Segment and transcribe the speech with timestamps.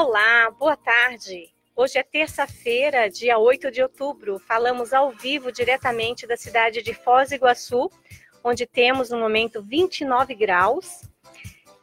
[0.00, 1.52] Olá, boa tarde.
[1.74, 4.38] Hoje é terça-feira, dia 8 de outubro.
[4.38, 7.90] Falamos ao vivo diretamente da cidade de Foz do Iguaçu,
[8.44, 11.02] onde temos no momento 29 graus.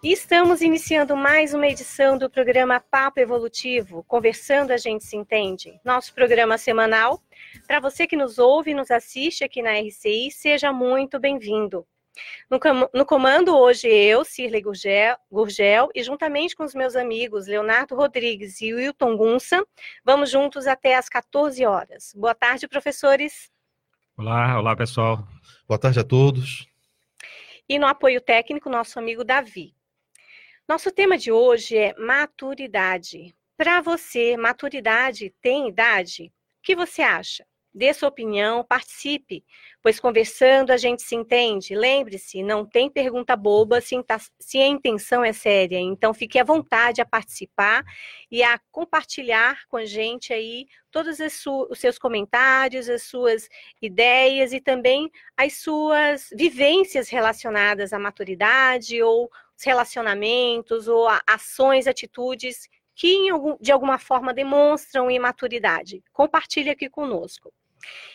[0.02, 5.78] E estamos iniciando mais uma edição do programa Papo Evolutivo, Conversando a Gente Se Entende,
[5.84, 7.22] nosso programa semanal.
[7.68, 11.86] Para você que nos ouve e nos assiste aqui na RCI, seja muito bem-vindo.
[12.50, 12.60] No,
[12.94, 18.62] no, comando hoje eu, Cirlei Gurgel, Gurgel, e juntamente com os meus amigos Leonardo Rodrigues
[18.62, 19.66] e Wilton Gunsa,
[20.04, 22.14] vamos juntos até às 14 horas.
[22.16, 23.52] Boa tarde, professores.
[24.18, 25.28] Olá, olá pessoal.
[25.68, 26.68] Boa tarde a todos.
[27.68, 29.76] E no apoio técnico, nosso amigo Davi.
[30.68, 33.36] Nosso tema de hoje é maturidade.
[33.58, 36.32] Para você, maturidade tem idade?
[36.60, 37.46] O que você acha?
[37.76, 39.44] Dê sua opinião, participe,
[39.84, 41.76] pois conversando a gente se entende.
[41.76, 43.96] Lembre-se, não tem pergunta boba se,
[44.40, 45.78] se, a intenção é séria.
[45.78, 47.84] Então, fique à vontade a participar
[48.32, 53.50] e a compartilhar com a gente aí todos os seus comentários, as suas
[53.82, 62.70] ideias e também as suas vivências relacionadas à maturidade ou os relacionamentos ou ações, atitudes
[62.96, 63.28] que
[63.60, 66.02] de alguma forma demonstram imaturidade.
[66.14, 67.52] Compartilhe aqui conosco.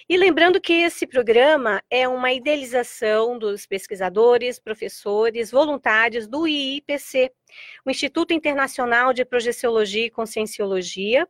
[0.09, 7.31] E lembrando que esse programa é uma idealização dos pesquisadores, professores, voluntários do IIPC,
[7.85, 11.29] o Instituto Internacional de Projeciologia e Conscienciologia,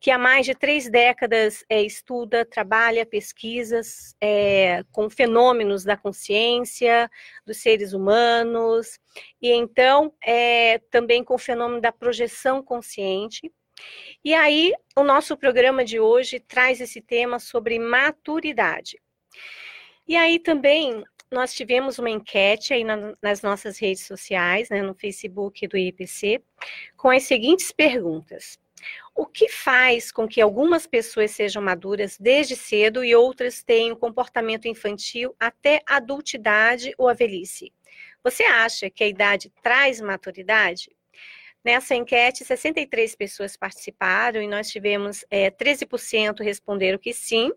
[0.00, 7.10] que há mais de três décadas é, estuda, trabalha pesquisas é, com fenômenos da consciência,
[7.46, 8.98] dos seres humanos,
[9.40, 13.52] e então é, também com o fenômeno da projeção consciente,
[14.24, 18.98] e aí, o nosso programa de hoje traz esse tema sobre maturidade.
[20.08, 24.94] E aí também nós tivemos uma enquete aí na, nas nossas redes sociais, né, no
[24.94, 26.42] Facebook do IPC,
[26.96, 28.58] com as seguintes perguntas.
[29.14, 34.68] O que faz com que algumas pessoas sejam maduras desde cedo e outras tenham comportamento
[34.68, 37.72] infantil até adultidade ou a velhice?
[38.22, 40.90] Você acha que a idade traz maturidade?
[41.64, 47.50] Nessa enquete, 63 pessoas participaram e nós tivemos é, 13% responderam que sim,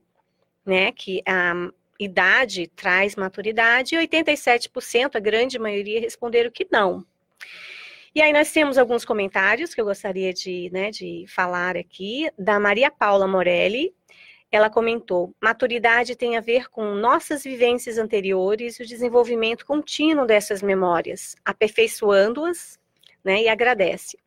[0.66, 1.70] né, que a
[2.00, 7.06] idade traz maturidade, e 87%, a grande maioria, responderam que não.
[8.16, 12.60] E aí nós temos alguns comentários que eu gostaria de, né, de falar aqui, da
[12.60, 13.94] Maria Paula Morelli,
[14.50, 20.62] ela comentou: maturidade tem a ver com nossas vivências anteriores e o desenvolvimento contínuo dessas
[20.62, 22.80] memórias, aperfeiçoando-as
[23.28, 24.18] né, e agradece.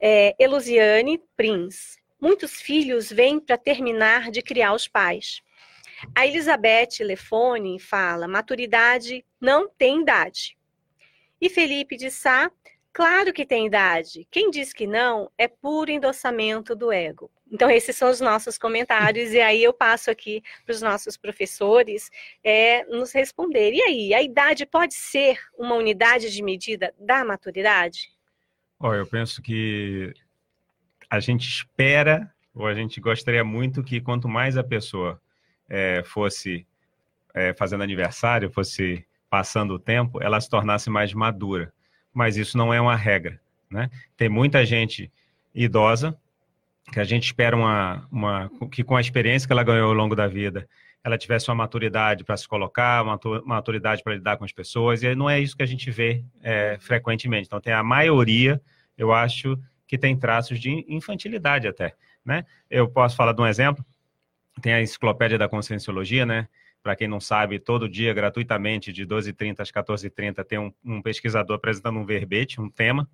[0.00, 1.96] É, Elusiane Prins.
[2.20, 5.40] Muitos filhos vêm para terminar de criar os pais.
[6.12, 10.58] A Elizabeth Lefone fala: maturidade não tem idade.
[11.40, 12.50] E Felipe de Sá,
[12.92, 14.26] claro que tem idade.
[14.32, 17.30] Quem diz que não é puro endossamento do ego.
[17.50, 22.10] Então, esses são os nossos comentários, e aí eu passo aqui para os nossos professores
[22.44, 23.72] é, nos responder.
[23.72, 28.10] E aí, a idade pode ser uma unidade de medida da maturidade?
[28.78, 30.12] Oh, eu penso que
[31.10, 35.20] a gente espera, ou a gente gostaria muito que quanto mais a pessoa
[35.68, 36.66] é, fosse
[37.34, 41.72] é, fazendo aniversário, fosse passando o tempo, ela se tornasse mais madura.
[42.12, 43.90] Mas isso não é uma regra, né?
[44.16, 45.10] Tem muita gente
[45.54, 46.18] idosa
[46.92, 50.14] que a gente espera uma, uma que com a experiência que ela ganhou ao longo
[50.14, 50.68] da vida,
[51.04, 55.14] ela tivesse uma maturidade para se colocar, uma maturidade para lidar com as pessoas, e
[55.14, 57.46] não é isso que a gente vê é, frequentemente.
[57.46, 58.60] Então, tem a maioria,
[58.96, 61.94] eu acho, que tem traços de infantilidade até.
[62.24, 62.44] Né?
[62.68, 63.84] Eu posso falar de um exemplo,
[64.60, 66.48] tem a enciclopédia da conscienciologia, né?
[66.82, 71.56] Para quem não sabe, todo dia, gratuitamente, de 12h30 às 14h30, tem um, um pesquisador
[71.56, 73.08] apresentando um verbete, um tema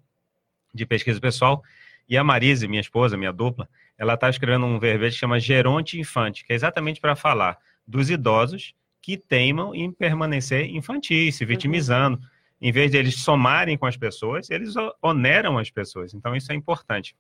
[0.73, 1.63] de pesquisa pessoal,
[2.09, 5.99] e a Marise, minha esposa, minha dupla, ela está escrevendo um verbete que chama Geronte
[5.99, 12.17] Infante, que é exatamente para falar dos idosos que teimam em permanecer infantis, se vitimizando.
[12.17, 12.25] Uhum.
[12.61, 16.15] Em vez de eles somarem com as pessoas, eles oneram as pessoas.
[16.15, 17.15] Então, isso é importante.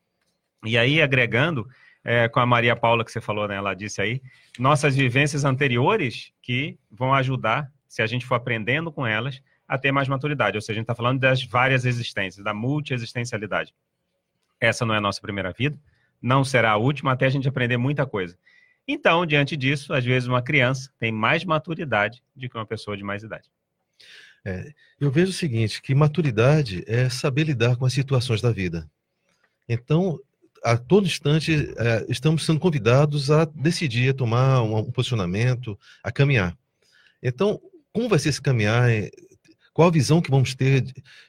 [0.64, 1.68] E aí, agregando
[2.02, 3.56] é, com a Maria Paula que você falou, né?
[3.56, 4.22] Ela disse aí,
[4.58, 9.92] nossas vivências anteriores que vão ajudar, se a gente for aprendendo com elas, a ter
[9.92, 10.56] mais maturidade.
[10.56, 13.74] Ou seja, a gente está falando das várias existências, da multiexistencialidade.
[14.64, 15.78] Essa não é a nossa primeira vida,
[16.20, 18.36] não será a última até a gente aprender muita coisa.
[18.86, 23.02] Então, diante disso, às vezes uma criança tem mais maturidade do que uma pessoa de
[23.02, 23.48] mais idade.
[24.44, 28.88] É, eu vejo o seguinte, que maturidade é saber lidar com as situações da vida.
[29.66, 30.20] Então,
[30.62, 36.12] a todo instante, é, estamos sendo convidados a decidir, a tomar um, um posicionamento, a
[36.12, 36.56] caminhar.
[37.22, 37.60] Então,
[37.92, 38.90] como vai ser esse caminhar?
[39.74, 40.84] É, qual a visão que vamos ter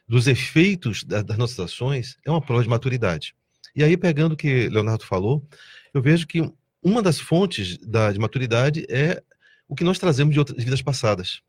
[0.08, 2.18] dos efeitos das nossas ações?
[2.26, 3.36] É uma prova de maturidade.
[3.76, 5.46] E aí, pegando o que Leonardo falou,
[5.94, 6.42] eu vejo que
[6.82, 9.22] uma das fontes da, de maturidade é
[9.68, 11.42] o que nós trazemos de outras vidas passadas.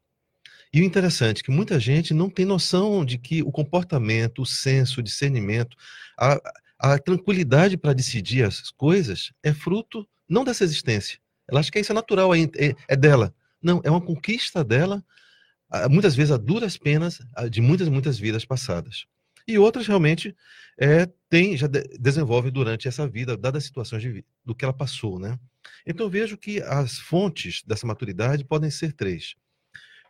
[0.73, 4.47] E o interessante é que muita gente não tem noção de que o comportamento, o
[4.47, 5.77] senso, o discernimento,
[6.19, 6.41] a,
[6.79, 11.19] a tranquilidade para decidir as coisas é fruto não dessa existência.
[11.49, 13.33] Ela acha que isso é natural, é, é dela.
[13.63, 15.05] Não, é uma conquista dela,
[15.91, 17.21] muitas vezes a duras penas
[17.51, 19.07] de muitas, muitas vidas passadas.
[19.49, 20.35] E outras realmente
[20.79, 24.75] é, tem, já de, desenvolve durante essa vida, dadas as situações de, do que ela
[24.75, 25.39] passou, né?
[25.87, 29.35] Então, vejo que as fontes dessa maturidade podem ser três.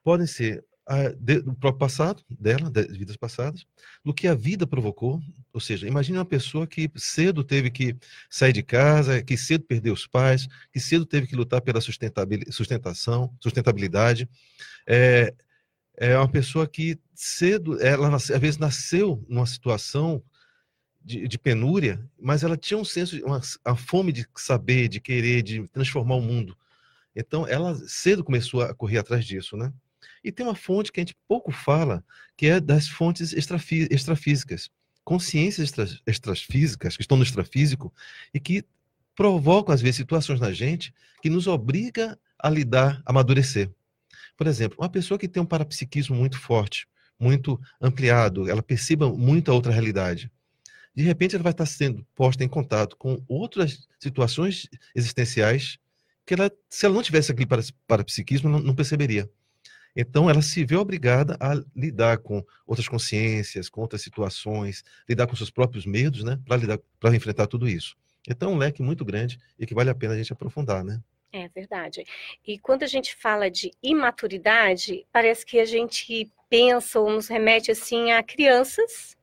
[0.03, 3.67] Podem ser a, de, do próprio passado, dela, das vidas passadas,
[4.05, 5.20] do que a vida provocou.
[5.52, 7.97] Ou seja, imagine uma pessoa que cedo teve que
[8.31, 13.35] sair de casa, que cedo perdeu os pais, que cedo teve que lutar pela sustentação,
[13.41, 14.29] sustentabilidade.
[14.87, 15.35] É,
[15.96, 20.22] é uma pessoa que cedo, ela às vezes nasceu numa situação
[21.02, 25.43] de, de, penúria, mas ela tinha um senso, uma, a fome de saber, de querer,
[25.43, 26.56] de transformar o mundo.
[27.14, 29.72] Então, ela cedo começou a correr atrás disso, né?
[30.22, 32.04] E tem uma fonte que a gente pouco fala,
[32.37, 34.69] que é das fontes extrafí extrafísicas.
[35.04, 37.94] Consciências extra extrafísicas, que estão no extrafísico,
[38.34, 38.64] e que
[39.14, 40.92] provocam, às vezes, situações na gente
[41.22, 43.70] que nos obriga a lidar, a amadurecer.
[44.37, 46.87] Por exemplo, uma pessoa que tem um parapsiquismo muito forte,
[47.19, 50.31] muito ampliado, ela perceba muito a outra realidade
[50.97, 55.79] de repente ela vai estar sendo posta em contato com outras situações existenciais
[56.25, 57.49] que ela, se ela não tivesse aquele
[57.87, 59.31] parapsiquismo, não, não perceberia.
[59.94, 65.37] Então, ela se vê obrigada a lidar com outras consciências, com outras situações, lidar com
[65.37, 66.38] seus próprios medos, né,
[66.99, 67.94] para enfrentar tudo isso.
[68.27, 71.00] Então, é um leque muito grande e que vale a pena a gente aprofundar, né?
[71.44, 72.05] É verdade.
[72.47, 77.71] E quando a gente fala de imaturidade, parece que a gente pensa ou nos remete
[77.71, 79.17] assim a crianças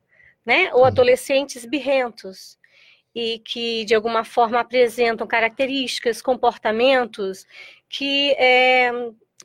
[0.46, 0.74] né?
[0.74, 2.58] Ou adolescentes birrentos
[3.16, 7.46] e que de alguma forma apresentam características, comportamentos
[7.88, 8.92] que é,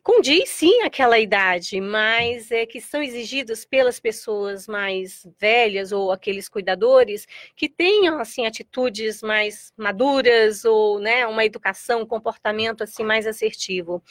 [0.08, 6.48] condiz sim aquela idade, mas é que são exigidos pelas pessoas mais velhas ou aqueles
[6.48, 13.26] cuidadores que tenham assim atitudes mais maduras ou né, uma educação, um comportamento assim mais
[13.26, 14.02] assertivo,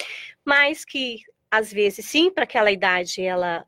[0.45, 3.65] mas que às vezes sim para aquela idade ela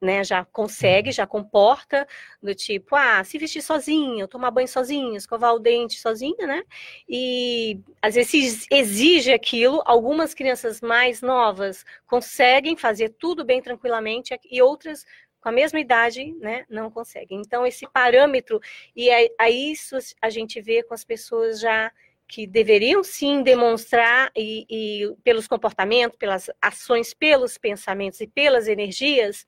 [0.00, 2.06] né, já consegue, já comporta,
[2.42, 6.62] do tipo, ah, se vestir sozinho, tomar banho sozinho, escovar o dente sozinha, né?
[7.08, 14.62] E às vezes exige aquilo, algumas crianças mais novas conseguem fazer tudo bem tranquilamente e
[14.62, 15.04] outras
[15.40, 17.40] com a mesma idade, né, não conseguem.
[17.40, 18.60] Então esse parâmetro
[18.94, 21.90] e a, a isso a gente vê com as pessoas já
[22.30, 29.44] que deveriam sim demonstrar e, e pelos comportamentos, pelas ações, pelos pensamentos e pelas energias,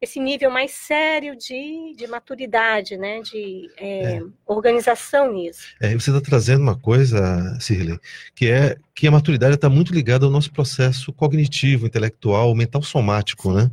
[0.00, 4.22] esse nível mais sério de, de maturidade, né, de é, é.
[4.46, 5.74] organização nisso.
[5.78, 7.98] É, você está trazendo uma coisa, Cirley,
[8.34, 13.52] que é que a maturidade está muito ligada ao nosso processo cognitivo, intelectual, mental somático,
[13.52, 13.70] né?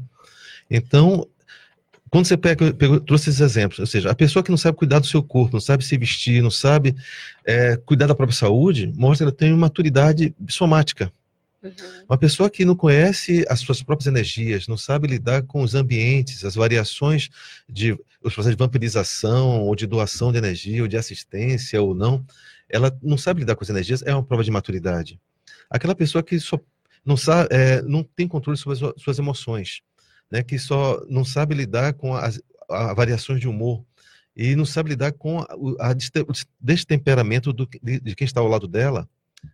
[0.70, 1.26] Então,
[2.10, 5.00] quando você pega, pegou, trouxe esses exemplos, ou seja, a pessoa que não sabe cuidar
[5.00, 6.94] do seu corpo, não sabe se vestir, não sabe
[7.46, 11.12] é, cuidar da própria saúde, mostra que ela tem uma maturidade somática.
[11.68, 12.06] Uhum.
[12.10, 16.44] Uma pessoa que não conhece as suas próprias energias, não sabe lidar com os ambientes,
[16.44, 17.30] as variações
[17.68, 22.26] de os processos de vampirização ou de doação de energia ou de assistência ou não,
[22.70, 25.20] ela não sabe lidar com as energias, é uma prova de maturidade.
[25.70, 26.60] Aquela pessoa que só
[27.06, 29.82] não sabe, é, não tem controle sobre as suas emoções,
[30.30, 33.84] né, que só não sabe lidar com as a variações de humor
[34.36, 35.48] e não sabe lidar com a,
[35.80, 39.10] a, o destemperamento do, de, de quem está ao lado dela,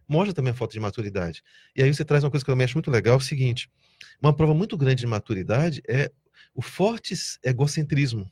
[0.08, 1.44] mostra também a falta de maturidade.
[1.76, 3.70] E aí você traz uma coisa que eu acho muito legal, é o seguinte,
[4.22, 6.12] uma prova muito grande de maturidade é
[6.54, 7.14] o forte
[7.44, 8.32] egocentrismo.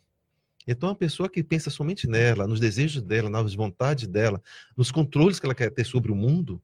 [0.67, 4.41] Então, a pessoa que pensa somente nela, nos desejos dela, nas vontades dela,
[4.77, 6.61] nos controles que ela quer ter sobre o mundo,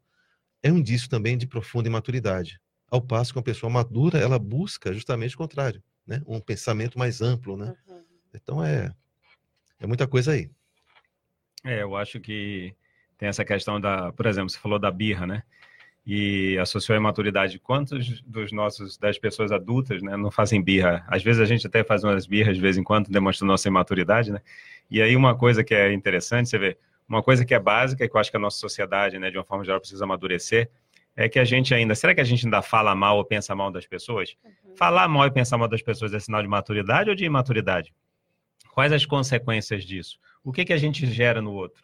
[0.62, 2.62] é um indício também de profunda imaturidade.
[2.90, 6.22] Ao passo que uma pessoa madura, ela busca justamente o contrário, né?
[6.28, 7.58] um pensamento mais amplo.
[7.58, 7.76] Né?
[7.88, 8.04] Uhum.
[8.34, 8.94] Então, é,
[9.80, 10.50] é muita coisa aí.
[11.66, 12.76] É, eu acho que
[13.18, 15.44] tem essa questão da, por exemplo, você falou da birra, né?
[16.06, 17.60] E associou a imaturidade.
[17.60, 21.04] Quantos dos nossos, das pessoas adultas, né, não fazem birra?
[21.08, 24.32] Às vezes a gente até faz umas birras de vez em quando, demonstrando nossa imaturidade,
[24.32, 24.42] né?
[24.90, 26.78] E aí uma coisa que é interessante, você vê,
[27.10, 29.44] uma coisa que é básica, que eu acho que a nossa sociedade, né, de uma
[29.44, 30.70] forma geral, precisa amadurecer,
[31.16, 33.72] é que a gente ainda, será que a gente ainda fala mal ou pensa mal
[33.72, 34.38] das pessoas?
[34.44, 34.76] Uhum.
[34.76, 37.94] Falar mal e pensar mal das pessoas é sinal de maturidade ou de imaturidade?
[38.72, 40.20] Quais as consequências disso?
[40.44, 41.84] O que, que a gente gera no outro?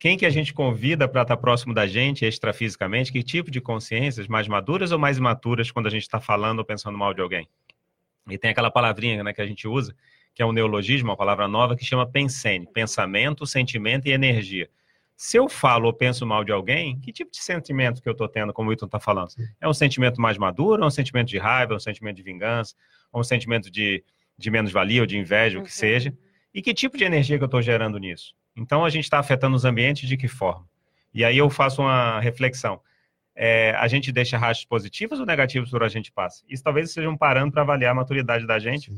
[0.00, 3.12] Quem que a gente convida para estar tá próximo da gente extrafisicamente?
[3.12, 6.64] Que tipo de consciências, mais maduras ou mais imaturas quando a gente está falando ou
[6.64, 7.46] pensando mal de alguém?
[8.26, 9.94] E tem aquela palavrinha né, que a gente usa,
[10.34, 14.70] que é um neologismo, uma palavra nova, que chama pensene, pensamento, sentimento e energia.
[15.14, 18.26] Se eu falo ou penso mal de alguém, que tipo de sentimento que eu estou
[18.26, 19.28] tendo, como o Wilton está falando?
[19.60, 22.74] É um sentimento mais maduro, ou um sentimento de raiva, um sentimento de vingança,
[23.12, 24.02] ou um sentimento de,
[24.38, 25.74] de menos-valia ou de inveja, o que uhum.
[25.74, 26.16] seja?
[26.54, 28.34] E que tipo de energia que eu estou gerando nisso?
[28.56, 30.68] Então, a gente está afetando os ambientes de que forma?
[31.12, 32.80] E aí eu faço uma reflexão.
[33.34, 36.44] É, a gente deixa rastros positivos ou negativos por a gente passa?
[36.48, 38.92] Isso talvez seja um parâmetro para avaliar a maturidade da gente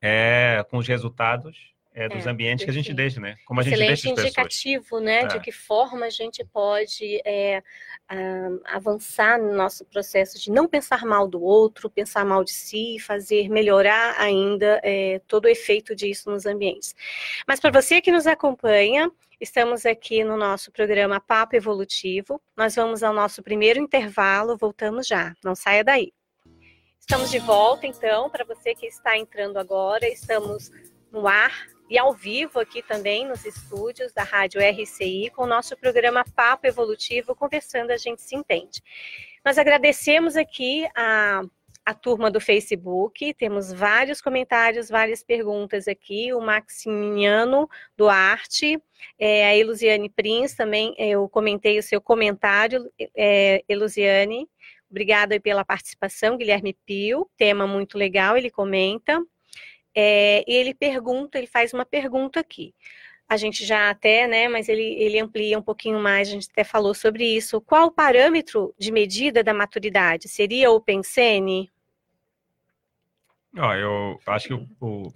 [0.00, 3.36] é, com os resultados é, dos é, ambientes que a gente deixa, né?
[3.44, 5.22] Como a gente deixa as indicativo, né?
[5.22, 5.26] É.
[5.26, 7.62] De que forma a gente pode é,
[8.64, 13.48] avançar no nosso processo de não pensar mal do outro, pensar mal de si, fazer
[13.48, 16.94] melhorar ainda é, todo o efeito disso nos ambientes.
[17.46, 22.40] Mas para você que nos acompanha, estamos aqui no nosso programa Papo Evolutivo.
[22.56, 25.34] Nós vamos ao nosso primeiro intervalo, voltamos já.
[25.44, 26.12] Não saia daí.
[26.98, 30.70] Estamos de volta, então, para você que está entrando agora, estamos
[31.10, 35.76] no ar e ao vivo aqui também nos estúdios da Rádio RCI com o nosso
[35.76, 38.82] programa Papo Evolutivo, conversando a gente se entende.
[39.44, 41.42] Nós agradecemos aqui a,
[41.84, 48.82] a turma do Facebook, temos vários comentários, várias perguntas aqui, o Maximiano Duarte,
[49.18, 54.48] é, a Elusiane Prins também, eu comentei o seu comentário, é, Elusiane,
[54.90, 59.22] obrigada pela participação, Guilherme Pio, tema muito legal, ele comenta.
[59.94, 62.74] É, e ele pergunta, ele faz uma pergunta aqui.
[63.28, 66.64] A gente já até, né, mas ele, ele amplia um pouquinho mais, a gente até
[66.64, 67.60] falou sobre isso.
[67.60, 70.28] Qual o parâmetro de medida da maturidade?
[70.28, 71.70] Seria o Pensene?
[73.54, 75.12] Eu acho que o, o,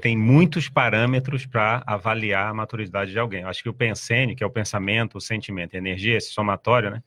[0.00, 3.42] tem muitos parâmetros para avaliar a maturidade de alguém.
[3.42, 6.90] Eu acho que o Pensene, que é o pensamento, o sentimento a energia, esse somatório,
[6.90, 7.02] né?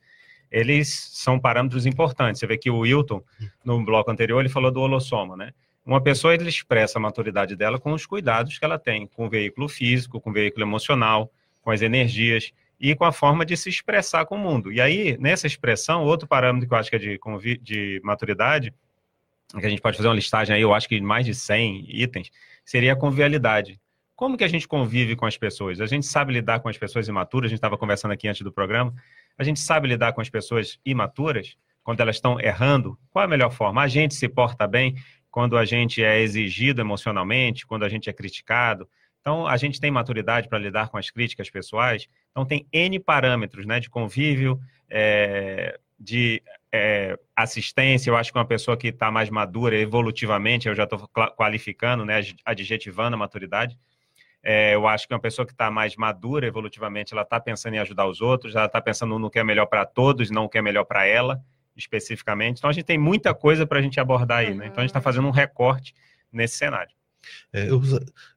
[0.50, 2.40] Eles são parâmetros importantes.
[2.40, 3.22] Você vê que o Wilton,
[3.64, 5.52] no bloco anterior, ele falou do holossoma, né?
[5.90, 9.28] Uma pessoa ele expressa a maturidade dela com os cuidados que ela tem, com o
[9.28, 11.32] veículo físico, com o veículo emocional,
[11.62, 14.70] com as energias e com a forma de se expressar com o mundo.
[14.70, 17.18] E aí, nessa expressão, outro parâmetro que eu acho que é de,
[17.60, 18.72] de maturidade,
[19.48, 22.30] que a gente pode fazer uma listagem aí, eu acho que mais de 100 itens,
[22.64, 23.80] seria a convivialidade.
[24.14, 25.80] Como que a gente convive com as pessoas?
[25.80, 28.52] A gente sabe lidar com as pessoas imaturas, a gente estava conversando aqui antes do
[28.52, 28.94] programa,
[29.36, 33.28] a gente sabe lidar com as pessoas imaturas, quando elas estão errando, qual é a
[33.28, 33.82] melhor forma?
[33.82, 34.94] A gente se porta bem,
[35.30, 38.88] quando a gente é exigido emocionalmente, quando a gente é criticado.
[39.20, 42.08] Então, a gente tem maturidade para lidar com as críticas pessoais.
[42.30, 44.58] Então, tem N parâmetros né, de convívio,
[44.88, 48.10] é, de é, assistência.
[48.10, 52.20] Eu acho que uma pessoa que está mais madura evolutivamente, eu já estou qualificando, né,
[52.44, 53.78] adjetivando a maturidade.
[54.42, 57.78] É, eu acho que uma pessoa que está mais madura evolutivamente, ela está pensando em
[57.78, 60.56] ajudar os outros, ela está pensando no que é melhor para todos, não o que
[60.56, 61.42] é melhor para ela
[61.80, 62.58] especificamente.
[62.58, 64.66] Então a gente tem muita coisa para a gente abordar aí, né?
[64.66, 65.94] Então a gente está fazendo um recorte
[66.32, 66.92] nesse cenário.
[67.52, 67.82] É, eu,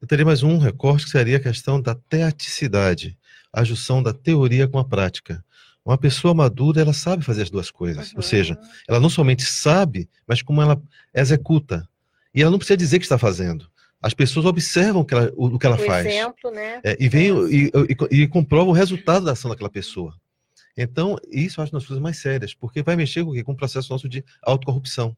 [0.02, 3.18] eu teria mais um recorte que seria a questão da teaticidade,
[3.52, 5.44] a junção da teoria com a prática.
[5.86, 8.10] Uma pessoa madura, ela sabe fazer as duas coisas.
[8.10, 8.18] Uhum.
[8.18, 8.58] Ou seja,
[8.88, 10.82] ela não somente sabe, mas como ela
[11.14, 11.88] executa.
[12.34, 13.70] E ela não precisa dizer que está fazendo.
[14.02, 16.06] As pessoas observam que ela, o, o, que ela o faz.
[16.06, 16.82] Exemplo, né?
[16.84, 17.72] É, e, vem, e,
[18.12, 20.14] e, e comprovam o resultado da ação daquela pessoa.
[20.75, 23.92] Então, isso eu acho das coisas mais sérias, porque vai mexer com, com o processo
[23.92, 25.15] nosso de autocorrupção.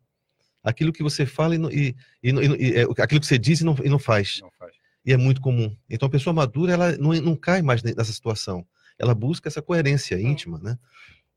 [0.63, 3.75] Aquilo que você fala e, e, e, e é, aquilo que você diz e não,
[3.75, 4.41] não faz.
[4.41, 4.75] não, faz.
[5.05, 5.75] E é muito comum.
[5.89, 8.65] Então, a pessoa madura, ela não, não cai mais nessa situação.
[8.97, 10.77] Ela busca essa coerência íntima, né?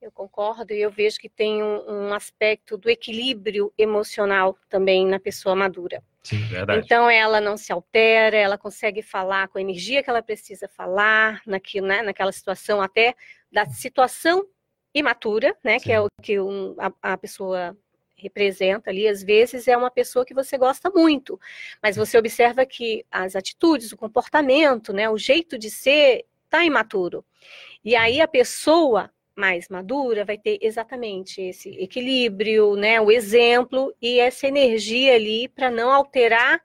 [0.00, 5.18] Eu concordo e eu vejo que tem um, um, aspecto do equilíbrio emocional também na
[5.18, 6.02] pessoa madura.
[6.22, 6.84] Sim, verdade.
[6.84, 11.42] Então ela não se altera, ela consegue falar com a energia que ela precisa falar
[11.44, 13.14] naquilo, né, naquela situação até
[13.50, 14.46] da situação
[14.94, 15.84] imatura, né, Sim.
[15.84, 17.76] que é o que um, a, a pessoa
[18.16, 21.40] representa ali, às vezes é uma pessoa que você gosta muito,
[21.80, 27.24] mas você observa que as atitudes, o comportamento, né, o jeito de ser está imaturo.
[27.84, 34.18] E aí a pessoa mais madura vai ter exatamente esse equilíbrio, né, o exemplo e
[34.18, 36.60] essa energia ali para não alterar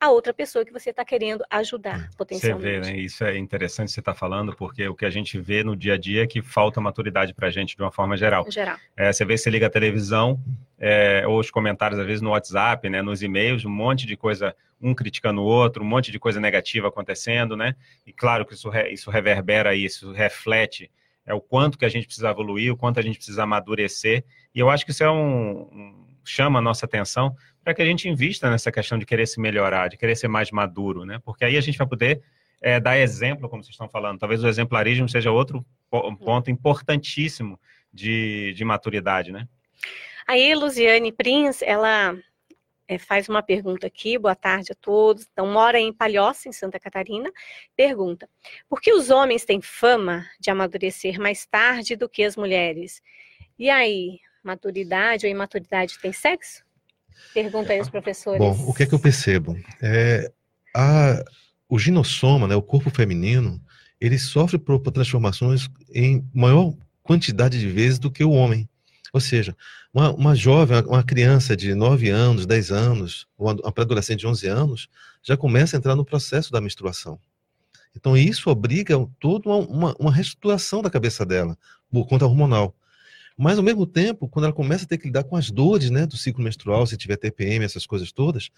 [0.00, 2.86] a outra pessoa que você está querendo ajudar potencialmente.
[2.86, 2.98] Você vê, né?
[2.98, 5.94] Isso é interessante você estar tá falando, porque o que a gente vê no dia
[5.94, 8.50] a dia é que falta maturidade para a gente de uma forma geral.
[8.50, 8.78] geral.
[8.96, 10.40] É, você vê, você liga a televisão,
[10.78, 14.56] é, ou os comentários, às vezes, no WhatsApp, né, nos e-mails, um monte de coisa,
[14.80, 17.76] um criticando o outro, um monte de coisa negativa acontecendo, né?
[18.06, 20.90] E claro que isso, isso reverbera isso, reflete
[21.26, 24.24] é o quanto que a gente precisa evoluir, o quanto a gente precisa amadurecer.
[24.54, 27.84] E eu acho que isso é um, um chama a nossa atenção para que a
[27.84, 31.20] gente invista nessa questão de querer se melhorar, de querer ser mais maduro, né?
[31.24, 32.22] Porque aí a gente vai poder
[32.60, 34.18] é, dar exemplo, como vocês estão falando.
[34.18, 37.58] Talvez o exemplarismo seja outro ponto importantíssimo
[37.92, 39.48] de, de maturidade, né?
[40.26, 42.16] Aí, Luziane Prins, ela
[42.86, 45.26] é, faz uma pergunta aqui, boa tarde a todos.
[45.32, 47.30] Então, mora em Palhoça, em Santa Catarina.
[47.74, 48.28] Pergunta:
[48.68, 53.02] por que os homens têm fama de amadurecer mais tarde do que as mulheres?
[53.58, 56.64] E aí, maturidade ou imaturidade tem sexo?
[57.34, 58.38] Pergunta aí os professores.
[58.38, 59.56] Bom, o que é que eu percebo?
[59.82, 60.32] É,
[60.74, 61.22] a,
[61.68, 63.60] o ginossoma, né, o corpo feminino,
[64.00, 68.68] ele sofre por transformações em maior quantidade de vezes do que o homem.
[69.12, 69.56] Ou seja,
[69.92, 74.46] uma, uma jovem, uma criança de 9 anos, 10 anos, uma, uma pré-adolescente de 11
[74.46, 74.88] anos,
[75.22, 77.18] já começa a entrar no processo da menstruação.
[77.94, 81.58] Então, isso obriga toda uma, uma, uma reestruturação da cabeça dela,
[81.90, 82.74] por conta hormonal.
[83.40, 86.06] Mas, ao mesmo tempo, quando ela começa a ter que lidar com as dores né,
[86.06, 88.50] do ciclo menstrual, se tiver TPM, essas coisas todas,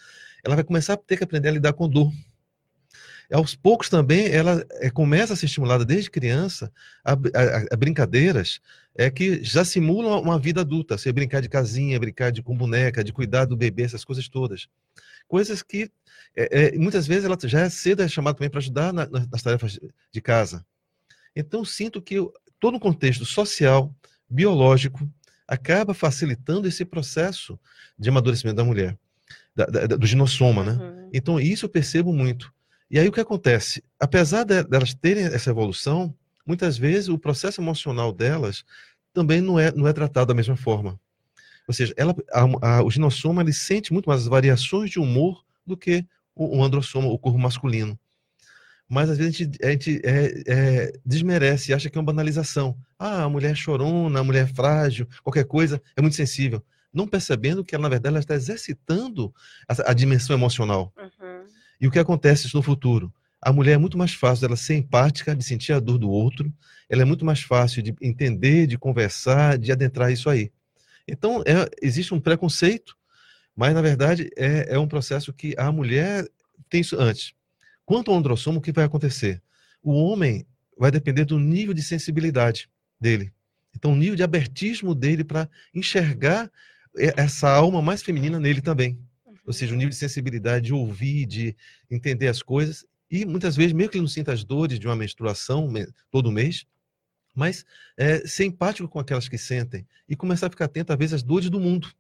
[0.45, 2.11] ela vai começar a ter que aprender a lidar com dor
[3.33, 6.71] aos poucos também ela é, começa a ser estimulada desde criança
[7.05, 7.17] a, a,
[7.73, 8.61] a, brincadeiras
[8.95, 13.03] é que já simulam uma vida adulta, você brincar de casinha, brincar de com boneca,
[13.03, 14.69] de cuidar do bebê, essas coisas todas,
[15.27, 15.91] coisas que
[16.37, 19.79] é, muitas vezes ela já é cedo é chamada também para ajudar na, nas tarefas
[20.11, 20.65] de casa.
[21.35, 22.17] Então sinto que
[22.61, 23.95] todo o contexto social,
[24.33, 25.09] biológico
[25.47, 27.59] acaba facilitando esse processo
[27.99, 28.99] de amadurecimento da mulher,
[29.55, 30.73] da, da, do ginossoma, né?
[30.73, 31.11] Uhum.
[31.13, 32.53] Então isso eu percebo muito.
[32.91, 33.83] E aí o que acontece?
[34.01, 36.15] Apesar de, delas terem essa evolução,
[36.47, 38.65] muitas vezes o processo emocional delas
[39.13, 40.99] também não é, não é tratado da mesma forma.
[41.69, 45.45] Ou seja, ela, a, a, o ginossoma ele sente muito mais as variações de humor
[45.67, 47.99] do que o, o androssoma, o corpo masculino.
[48.93, 52.77] Mas às vezes a gente, a gente é, é, desmerece, acha que é uma banalização.
[52.99, 56.63] Ah, a mulher chorona, a mulher frágil, qualquer coisa, é muito sensível.
[56.93, 59.35] Não percebendo que ela, na verdade, ela está exercitando
[59.67, 60.93] a, a dimensão emocional.
[60.99, 61.45] Uhum.
[61.81, 63.11] E o que acontece no futuro?
[63.41, 66.53] A mulher é muito mais fácil dela ser empática, de sentir a dor do outro,
[66.87, 70.53] ela é muito mais fácil de entender, de conversar, de adentrar isso aí.
[71.09, 72.95] Então, é, existe um preconceito,
[73.57, 76.29] mas na verdade é, é, um processo que a mulher
[76.69, 77.33] tem isso antes.
[77.85, 79.43] Quanto ao androssomo, o que vai acontecer?
[79.83, 80.47] O homem
[80.79, 82.69] vai depender do nível de sensibilidade
[83.01, 83.33] dele.
[83.75, 86.51] Então, o nível de abertismo dele para enxergar
[87.17, 88.99] essa alma mais feminina nele também
[89.45, 91.57] ou seja, o nível de sensibilidade de ouvir, de
[91.91, 94.97] entender as coisas, e muitas vezes, mesmo que ele não sinta as dores de uma
[94.97, 95.69] menstruação
[96.11, 96.65] todo mês,
[97.35, 97.65] mas
[97.97, 101.23] é, ser empático com aquelas que sentem e começar a ficar atento, às vezes, às
[101.23, 101.93] dores do mundo.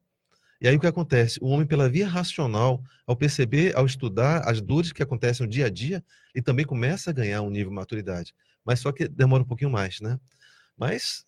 [0.62, 1.40] E aí o que acontece?
[1.42, 5.66] O homem, pela via racional, ao perceber, ao estudar as dores que acontecem no dia
[5.66, 8.33] a dia, ele também começa a ganhar um nível de maturidade.
[8.64, 10.20] Mas só que demora um pouquinho mais, né?
[10.79, 11.25] Mas,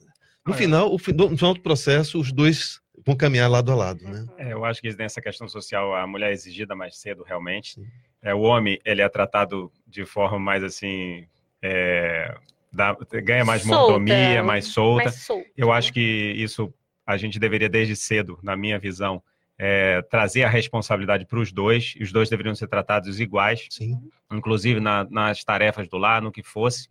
[0.47, 0.99] no final, no
[1.37, 4.25] final do processo, os dois vão caminhar lado a lado, né?
[4.39, 7.83] É, eu acho que nessa questão social a mulher é exigida mais cedo, realmente.
[8.23, 11.27] É, o homem ele é tratado de forma mais assim,
[11.61, 12.33] é,
[12.73, 15.05] dá, ganha mais solta, mordomia, mais solta.
[15.05, 15.51] mais solta.
[15.57, 16.73] Eu acho que isso
[17.07, 19.23] a gente deveria desde cedo, na minha visão,
[19.59, 21.95] é, trazer a responsabilidade para os dois.
[21.97, 23.99] E os dois deveriam ser tratados iguais, Sim.
[24.33, 26.89] inclusive na, nas tarefas do lar, no que fosse,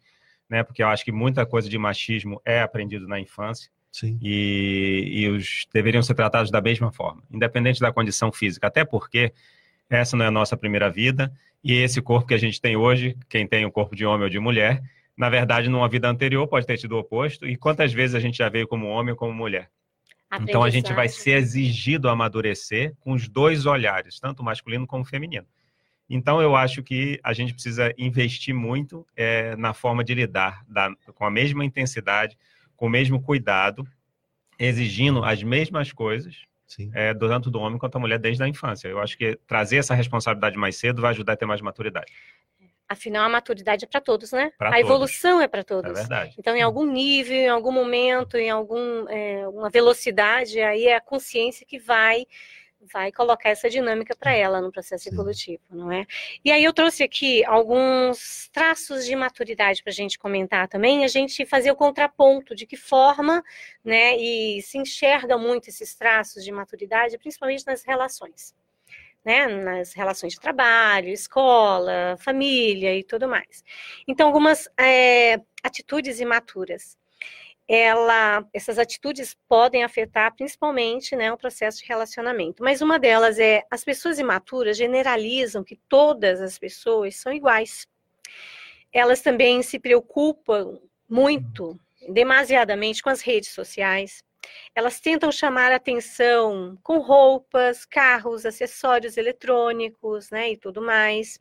[0.50, 0.64] né?
[0.64, 3.70] Porque eu acho que muita coisa de machismo é aprendido na infância.
[3.92, 4.18] Sim.
[4.22, 8.66] E, e os deveriam ser tratados da mesma forma, independente da condição física.
[8.66, 9.32] Até porque
[9.90, 11.32] essa não é a nossa primeira vida
[11.64, 14.24] e esse corpo que a gente tem hoje, quem tem o um corpo de homem
[14.24, 14.82] ou de mulher,
[15.16, 17.48] na verdade, numa vida anterior pode ter tido o oposto.
[17.48, 19.70] E quantas vezes a gente já veio como homem ou como mulher?
[20.42, 25.06] Então a gente vai ser exigido a amadurecer com os dois olhares, tanto masculino como
[25.06, 25.46] feminino.
[26.10, 30.92] Então eu acho que a gente precisa investir muito é, na forma de lidar da,
[31.14, 32.38] com a mesma intensidade,
[32.76, 33.88] com o mesmo cuidado,
[34.60, 36.46] exigindo as mesmas coisas,
[36.94, 38.88] é, tanto do homem quanto da mulher desde a infância.
[38.88, 42.12] Eu acho que trazer essa responsabilidade mais cedo vai ajudar a ter mais maturidade.
[42.94, 44.52] Afinal, a maturidade é para todos, né?
[44.58, 44.86] Pra a todos.
[44.86, 45.92] evolução é para todos.
[45.92, 46.36] É verdade.
[46.38, 51.66] Então, em algum nível, em algum momento, em alguma é, velocidade, aí é a consciência
[51.66, 52.26] que vai
[52.92, 56.06] vai colocar essa dinâmica para ela no processo evolutivo, não é?
[56.44, 61.08] E aí eu trouxe aqui alguns traços de maturidade para a gente comentar também, a
[61.08, 63.44] gente fazer o contraponto de que forma,
[63.84, 68.54] né, e se enxerga muito esses traços de maturidade, principalmente nas relações.
[69.26, 73.64] Né, nas relações de trabalho, escola, família e tudo mais.
[74.06, 76.98] Então, algumas é, atitudes imaturas
[77.68, 82.64] ela, essas atitudes podem afetar principalmente né, o processo de relacionamento.
[82.64, 87.88] Mas uma delas é as pessoas imaturas generalizam que todas as pessoas são iguais.
[88.92, 94.24] Elas também se preocupam muito, demasiadamente, com as redes sociais.
[94.76, 101.40] Elas tentam chamar atenção com roupas, carros, acessórios eletrônicos, né, e tudo mais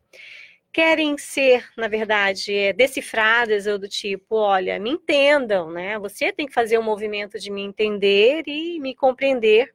[0.72, 5.98] querem ser, na verdade, é, decifradas ou do tipo, olha, me entendam, né?
[5.98, 9.74] Você tem que fazer o um movimento de me entender e me compreender.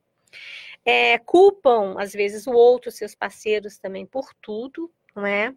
[0.86, 5.54] é, culpam, às vezes, o outro, seus parceiros também, por tudo, não é?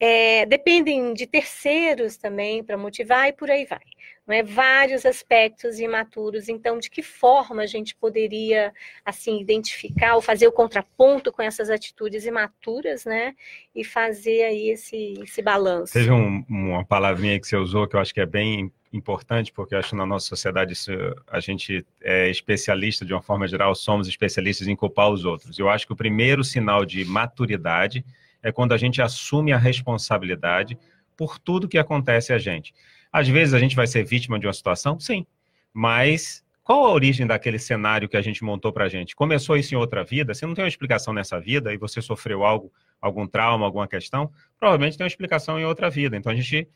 [0.00, 3.82] é dependem de terceiros também para motivar e por aí vai.
[4.28, 4.42] É?
[4.42, 6.48] Vários aspectos imaturos.
[6.48, 8.72] Então, de que forma a gente poderia
[9.04, 13.34] assim identificar ou fazer o contraponto com essas atitudes imaturas, né?
[13.74, 15.92] E fazer aí esse, esse balanço.
[15.92, 19.74] Teve um, uma palavrinha que você usou que eu acho que é bem importante, porque
[19.74, 20.90] acho que na nossa sociedade isso,
[21.26, 25.58] a gente é especialista, de uma forma geral, somos especialistas em culpar os outros.
[25.58, 28.04] Eu acho que o primeiro sinal de maturidade
[28.42, 30.78] é quando a gente assume a responsabilidade
[31.16, 32.72] por tudo que acontece a gente.
[33.14, 35.24] Às vezes a gente vai ser vítima de uma situação, sim,
[35.72, 39.14] mas qual a origem daquele cenário que a gente montou para a gente?
[39.14, 40.34] Começou isso em outra vida?
[40.34, 44.32] Se não tem uma explicação nessa vida e você sofreu algo, algum trauma, alguma questão,
[44.58, 46.16] provavelmente tem uma explicação em outra vida.
[46.16, 46.66] Então a gente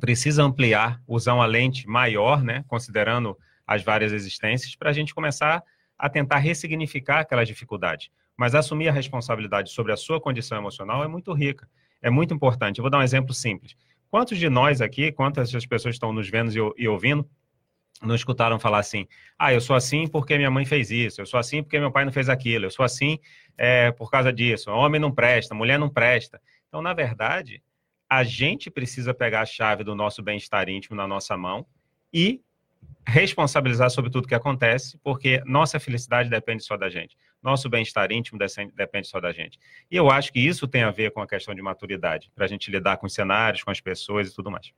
[0.00, 5.64] precisa ampliar, usar uma lente maior, né, considerando as várias existências, para a gente começar
[5.98, 11.08] a tentar ressignificar aquelas dificuldades mas assumir a responsabilidade sobre a sua condição emocional é
[11.08, 11.68] muito rica,
[12.02, 12.78] é muito importante.
[12.78, 13.74] Eu vou dar um exemplo simples.
[14.10, 17.28] Quantos de nós aqui, quantas das pessoas estão nos vendo e ouvindo,
[18.02, 19.06] não escutaram falar assim:
[19.38, 22.04] ah, eu sou assim porque minha mãe fez isso, eu sou assim porque meu pai
[22.04, 23.18] não fez aquilo, eu sou assim
[23.56, 26.40] é, por causa disso, homem não presta, mulher não presta.
[26.68, 27.62] Então, na verdade,
[28.08, 31.66] a gente precisa pegar a chave do nosso bem-estar íntimo na nossa mão
[32.12, 32.40] e
[33.06, 37.16] responsabilizar sobre tudo que acontece, porque nossa felicidade depende só da gente.
[37.40, 38.38] Nosso bem-estar íntimo
[38.74, 39.58] depende só da gente.
[39.88, 42.48] E eu acho que isso tem a ver com a questão de maturidade, para a
[42.48, 44.72] gente lidar com os cenários, com as pessoas e tudo mais.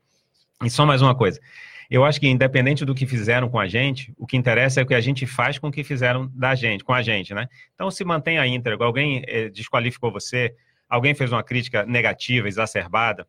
[0.62, 1.40] E só mais uma coisa.
[1.90, 4.86] Eu acho que independente do que fizeram com a gente, o que interessa é o
[4.86, 7.48] que a gente faz com o que fizeram da gente, com a gente, né?
[7.74, 8.84] Então se mantenha íntegro.
[8.84, 10.54] Alguém eh, desqualificou você,
[10.86, 13.26] alguém fez uma crítica negativa, exacerbada,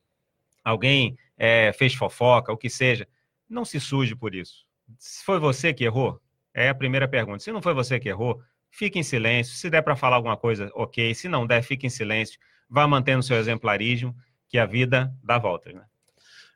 [0.61, 3.07] alguém eh, fez fofoca, o que seja,
[3.49, 6.19] não se suje por isso se foi você que errou?
[6.53, 7.39] É a primeira pergunta.
[7.39, 9.55] Se não foi você que errou, fique em silêncio.
[9.55, 11.13] Se der para falar alguma coisa, ok.
[11.13, 12.39] Se não der, fique em silêncio.
[12.69, 14.15] Vá mantendo seu exemplarismo,
[14.47, 15.83] que a vida dá voltas, né?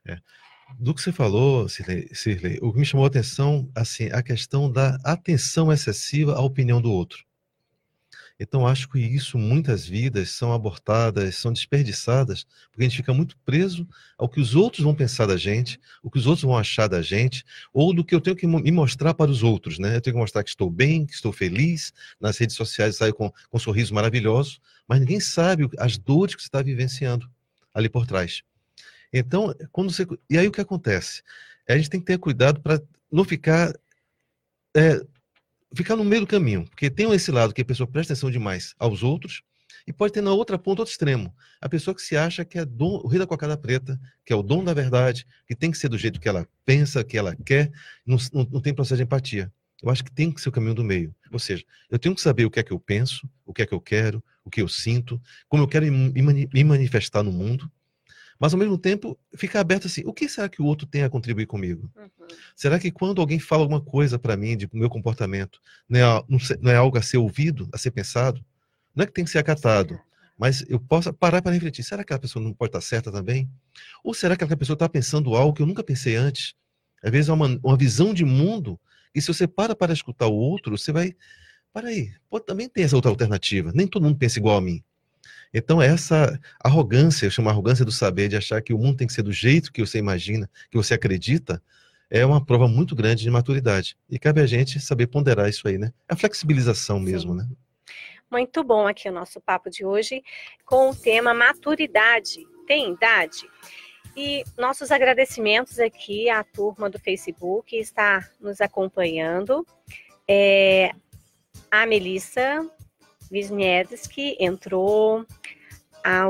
[0.07, 0.17] É.
[0.79, 4.97] Do que você falou, Cirlei, o que me chamou a atenção, assim, a questão da
[5.03, 7.23] atenção excessiva à opinião do outro.
[8.43, 13.37] Então, acho que isso, muitas vidas são abortadas, são desperdiçadas, porque a gente fica muito
[13.45, 16.89] preso ao que os outros vão pensar da gente, o que os outros vão achar
[16.89, 19.95] da gente, ou do que eu tenho que me mostrar para os outros, né?
[19.95, 23.29] Eu tenho que mostrar que estou bem, que estou feliz, nas redes sociais saio com,
[23.29, 27.31] com um sorriso maravilhoso, mas ninguém sabe as dores que você está vivenciando
[27.73, 28.43] ali por trás.
[29.13, 30.05] Então, quando você.
[30.29, 31.23] E aí o que acontece?
[31.65, 33.73] A gente tem que ter cuidado para não ficar
[34.75, 35.01] é,
[35.75, 38.73] ficar no meio do caminho, porque tem esse lado que a pessoa presta atenção demais
[38.77, 39.41] aos outros,
[39.85, 42.65] e pode ter na outra ponta, outro extremo, a pessoa que se acha que é
[42.65, 45.77] dom, o rei da cocada preta, que é o dom da verdade, que tem que
[45.77, 47.71] ser do jeito que ela pensa, que ela quer,
[48.05, 49.51] não, não, não tem processo de empatia.
[49.81, 51.13] Eu acho que tem que ser o caminho do meio.
[51.29, 53.65] Ou seja, eu tenho que saber o que é que eu penso, o que é
[53.65, 57.69] que eu quero, o que eu sinto, como eu quero me manifestar no mundo,
[58.39, 61.09] mas ao mesmo tempo fica aberto assim: o que será que o outro tem a
[61.09, 61.89] contribuir comigo?
[61.95, 62.09] Uhum.
[62.55, 66.25] Será que quando alguém fala alguma coisa para mim de meu comportamento, não é,
[66.59, 68.43] não é, algo a ser ouvido, a ser pensado?
[68.95, 69.99] Não é que tem que ser acatado,
[70.37, 73.49] mas eu posso parar para refletir: será que aquela pessoa não pode estar certa também?
[74.03, 76.53] Ou será que aquela pessoa está pensando algo que eu nunca pensei antes?
[77.03, 78.79] Às vezes é uma, uma visão de mundo,
[79.13, 81.13] e se você para para escutar o outro, você vai.
[81.71, 83.71] Para aí, pode também ter essa outra alternativa.
[83.73, 84.83] Nem todo mundo pensa igual a mim.
[85.53, 89.13] Então, essa arrogância, eu chamo arrogância do saber, de achar que o mundo tem que
[89.13, 91.61] ser do jeito que você imagina, que você acredita,
[92.09, 93.97] é uma prova muito grande de maturidade.
[94.09, 95.91] E cabe a gente saber ponderar isso aí, né?
[96.07, 97.37] A flexibilização mesmo, Sim.
[97.39, 97.47] né?
[98.31, 100.23] Muito bom aqui o nosso papo de hoje
[100.65, 102.43] com o tema maturidade.
[102.65, 103.47] Tem idade?
[104.15, 109.65] E nossos agradecimentos aqui à turma do Facebook que está nos acompanhando.
[110.27, 110.91] É,
[111.69, 112.67] a Melissa
[113.33, 115.25] Wisniewski entrou,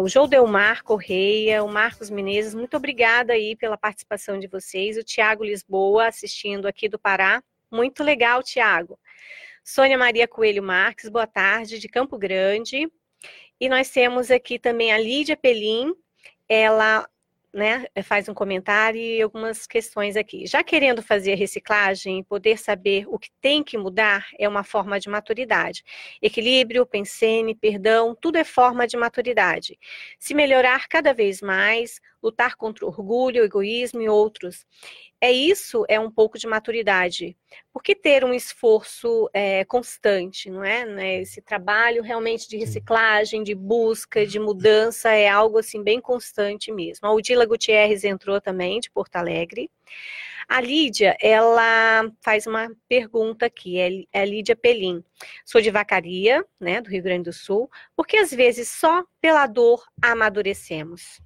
[0.02, 4.98] o Joldeumar Correia, o Marcos Menezes, muito obrigada aí pela participação de vocês.
[4.98, 7.44] O Tiago Lisboa assistindo aqui do Pará.
[7.70, 8.98] Muito legal, Tiago.
[9.64, 12.88] Sônia Maria Coelho Marques, boa tarde, de Campo Grande.
[13.60, 15.94] E nós temos aqui também a Lídia Pelim,
[16.48, 17.08] ela
[17.54, 20.46] né, faz um comentário e algumas questões aqui.
[20.48, 25.08] Já querendo fazer reciclagem poder saber o que tem que mudar é uma forma de
[25.10, 25.84] maturidade.
[26.22, 29.78] Equilíbrio, pensene, perdão, tudo é forma de maturidade.
[30.18, 34.66] Se melhorar cada vez mais, lutar contra o orgulho, o egoísmo e outros.
[35.20, 37.38] É isso, é um pouco de maturidade.
[37.72, 40.86] Por que ter um esforço é, constante, não é?
[40.86, 41.22] Né?
[41.22, 47.08] Esse trabalho realmente de reciclagem, de busca, de mudança, é algo assim bem constante mesmo.
[47.08, 49.70] A Udila Gutierrez entrou também, de Porto Alegre.
[50.48, 55.04] A Lídia, ela faz uma pergunta aqui, é, é Lídia Pelim.
[55.46, 59.86] Sou de Vacaria, né, do Rio Grande do Sul, porque às vezes só pela dor
[60.02, 61.22] amadurecemos.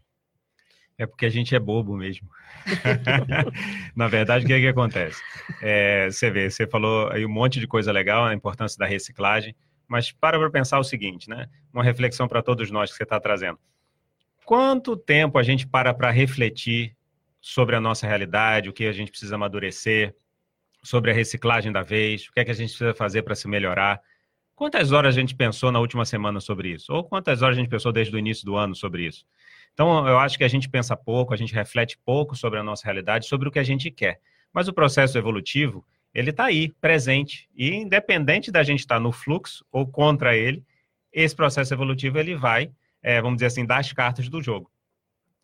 [0.97, 2.27] É porque a gente é bobo mesmo.
[3.95, 5.21] Na verdade, o que, é que acontece?
[5.61, 9.55] É, você vê, você falou aí um monte de coisa legal, a importância da reciclagem,
[9.87, 11.47] mas para para pensar o seguinte, né?
[11.71, 13.59] Uma reflexão para todos nós que você está trazendo.
[14.43, 16.95] Quanto tempo a gente para para refletir
[17.39, 20.15] sobre a nossa realidade, o que a gente precisa amadurecer,
[20.83, 23.47] sobre a reciclagem da vez, o que é que a gente precisa fazer para se
[23.47, 24.01] melhorar?
[24.55, 26.91] Quantas horas a gente pensou na última semana sobre isso?
[26.91, 29.25] Ou quantas horas a gente pensou desde o início do ano sobre isso?
[29.77, 32.83] Então, eu acho que a gente pensa pouco, a gente reflete pouco sobre a nossa
[32.83, 34.19] realidade, sobre o que a gente quer.
[34.51, 37.47] Mas o processo evolutivo, ele está aí, presente.
[37.55, 40.65] E independente da gente estar tá no fluxo ou contra ele,
[41.13, 42.71] esse processo evolutivo, ele vai,
[43.03, 44.71] é, vamos dizer assim, dar as cartas do jogo.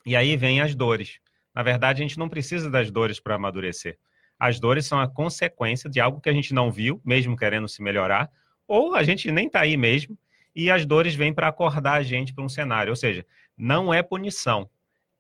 [0.04, 1.20] E aí vem as dores.
[1.54, 4.00] Na verdade, a gente não precisa das dores para amadurecer.
[4.40, 7.84] As dores são a consequência de algo que a gente não viu, mesmo querendo se
[7.84, 8.32] melhorar,
[8.68, 10.18] ou a gente nem está aí mesmo,
[10.56, 12.90] e as dores vêm para acordar a gente para um cenário.
[12.90, 13.24] Ou seja,
[13.64, 14.70] não é punição,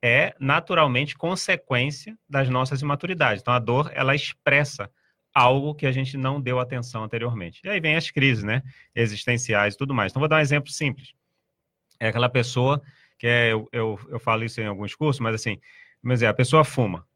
[0.01, 3.41] é naturalmente consequência das nossas imaturidades.
[3.41, 4.91] Então a dor, ela expressa
[5.33, 7.61] algo que a gente não deu atenção anteriormente.
[7.63, 8.61] E aí vem as crises, né,
[8.93, 10.11] existenciais e tudo mais.
[10.11, 11.13] Então vou dar um exemplo simples.
[12.01, 12.81] É aquela pessoa
[13.17, 15.57] que é, eu, eu, eu falo isso em alguns cursos, mas assim,
[16.01, 17.07] mas é, a pessoa fuma.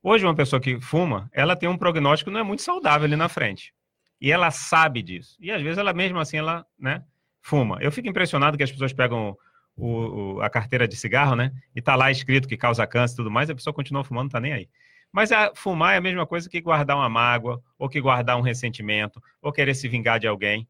[0.00, 3.16] Hoje uma pessoa que fuma, ela tem um prognóstico que não é muito saudável ali
[3.16, 3.74] na frente.
[4.20, 5.36] E ela sabe disso.
[5.40, 7.02] E às vezes ela mesmo assim, ela, né,
[7.42, 7.78] fuma.
[7.80, 9.36] Eu fico impressionado que as pessoas pegam
[9.78, 11.52] o, o, a carteira de cigarro, né?
[11.74, 14.40] E tá lá escrito que causa câncer e tudo mais, a pessoa continua fumando, tá
[14.40, 14.68] nem aí.
[15.12, 18.42] Mas a, fumar é a mesma coisa que guardar uma mágoa, ou que guardar um
[18.42, 20.68] ressentimento, ou querer se vingar de alguém.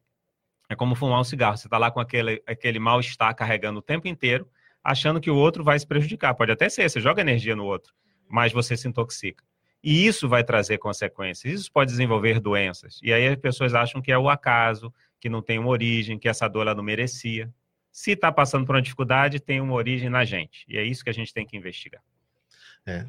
[0.69, 1.57] É como fumar um cigarro.
[1.57, 4.47] Você tá lá com aquele, aquele mal-estar carregando o tempo inteiro,
[4.83, 6.35] achando que o outro vai se prejudicar.
[6.35, 7.93] Pode até ser, você joga energia no outro,
[8.29, 9.43] mas você se intoxica.
[9.83, 11.61] E isso vai trazer consequências.
[11.61, 12.99] Isso pode desenvolver doenças.
[13.01, 16.29] E aí as pessoas acham que é o acaso, que não tem uma origem, que
[16.29, 17.51] essa dor ela não merecia.
[17.91, 20.65] Se está passando por uma dificuldade, tem uma origem na gente.
[20.67, 22.01] E é isso que a gente tem que investigar.
[22.85, 23.05] É,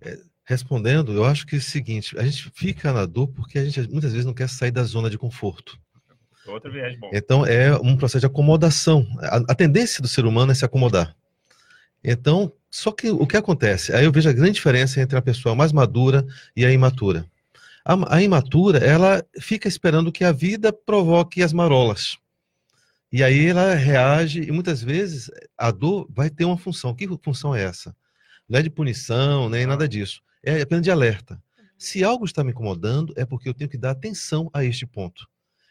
[0.00, 3.64] é, respondendo, eu acho que é o seguinte: a gente fica na dor porque a
[3.64, 5.78] gente muitas vezes não quer sair da zona de conforto.
[6.46, 7.10] Outra viagem bom.
[7.12, 9.06] Então é um processo de acomodação.
[9.20, 11.14] A, a, tendência do ser humano é se acomodar.
[12.02, 13.92] Então, só que o que acontece?
[13.92, 17.26] Aí eu vejo a grande diferença entre a pessoa mais madura e a imatura.
[17.84, 22.16] A, a imatura, ela fica esperando que a vida provoque as marolas.
[23.10, 26.94] E aí ela reage, e muitas vezes a dor vai ter uma função.
[26.94, 27.96] Que função é essa?
[28.46, 30.22] Não é de punição, nem nada disso.
[30.42, 31.34] É apenas de alerta.
[31.34, 31.64] Uhum.
[31.78, 35.26] Se algo está me incomodando, é porque eu tenho que dar atenção a este ponto.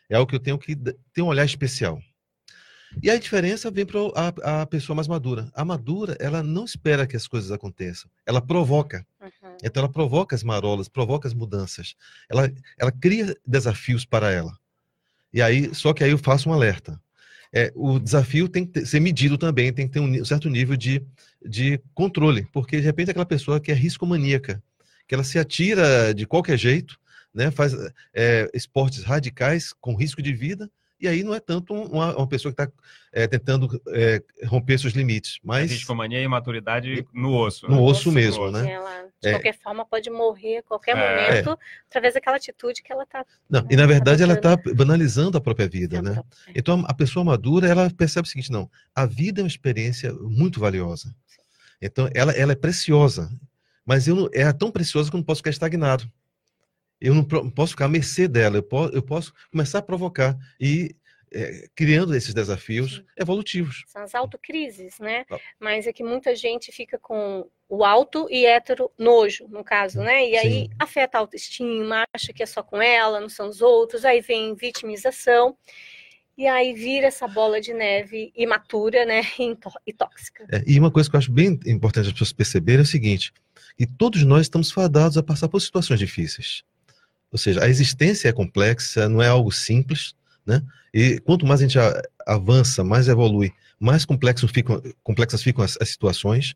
[0.10, 2.02] É algo que eu tenho que ter um olhar especial.
[3.04, 5.52] E a diferença vem para a, a, pessoa mais madura.
[5.54, 8.10] A madura, ela não espera que as coisas aconteçam.
[8.26, 9.06] Ela provoca.
[9.21, 9.58] Uhum.
[9.63, 11.93] Então, ela provoca as marolas, provoca as mudanças.
[12.30, 14.58] Ela, ela cria desafios para ela.
[15.32, 17.00] E aí, só que aí eu faço um alerta
[17.58, 20.78] é, o desafio tem que ter, ser medido também, tem que ter um certo nível
[20.78, 21.04] de,
[21.43, 24.62] de controle, porque de repente aquela pessoa que é riscomaníaca,
[25.08, 27.00] que ela se atira de qualquer jeito,
[27.34, 27.74] né, faz
[28.13, 32.54] é, esportes radicais com risco de vida, e aí não é tanto uma, uma pessoa
[32.54, 32.74] que está
[33.12, 35.72] é, tentando é, romper seus limites, mas...
[35.72, 37.68] Riscomania e maturidade no osso.
[37.68, 37.82] No né?
[37.82, 38.72] osso mesmo, né?
[38.72, 39.32] Ela, de é.
[39.32, 41.28] qualquer forma, pode morrer a qualquer é.
[41.28, 43.26] momento através daquela atitude que ela está...
[43.50, 46.22] Não, né, e na verdade ela está banalizando a própria vida, né?
[46.56, 50.60] Então a pessoa madura, ela percebe o seguinte, não, a vida é uma experiência muito
[50.60, 51.14] valiosa.
[51.82, 53.30] Então ela, ela é preciosa,
[53.86, 56.12] mas eu não, é tão preciosa que eu não posso ficar estagnado.
[57.00, 60.96] Eu não posso ficar à mercê dela, eu posso, eu posso começar a provocar e
[61.32, 63.06] é, criando esses desafios Sim.
[63.18, 63.84] evolutivos.
[63.88, 65.26] São as autocrises, né?
[65.30, 65.40] Ah.
[65.60, 70.28] Mas é que muita gente fica com o alto e hétero nojo, no caso, né?
[70.28, 70.70] E aí Sim.
[70.80, 74.56] afeta a autoestima, acha que é só com ela, não são os outros, aí vem
[74.56, 75.58] vitimização.
[76.38, 79.22] E aí vira essa bola de neve imatura, né?
[79.86, 80.46] E tóxica.
[80.52, 83.34] É, e uma coisa que eu acho bem importante as pessoas perceberem é o seguinte:
[83.78, 86.64] que todos nós estamos fadados a passar por situações difíceis.
[87.32, 90.13] Ou seja, a existência é complexa, não é algo simples,
[90.46, 90.62] né?
[90.94, 91.78] E quanto mais a gente
[92.26, 96.56] avança, mais evolui, mais complexos ficam, complexas ficam as, as situações.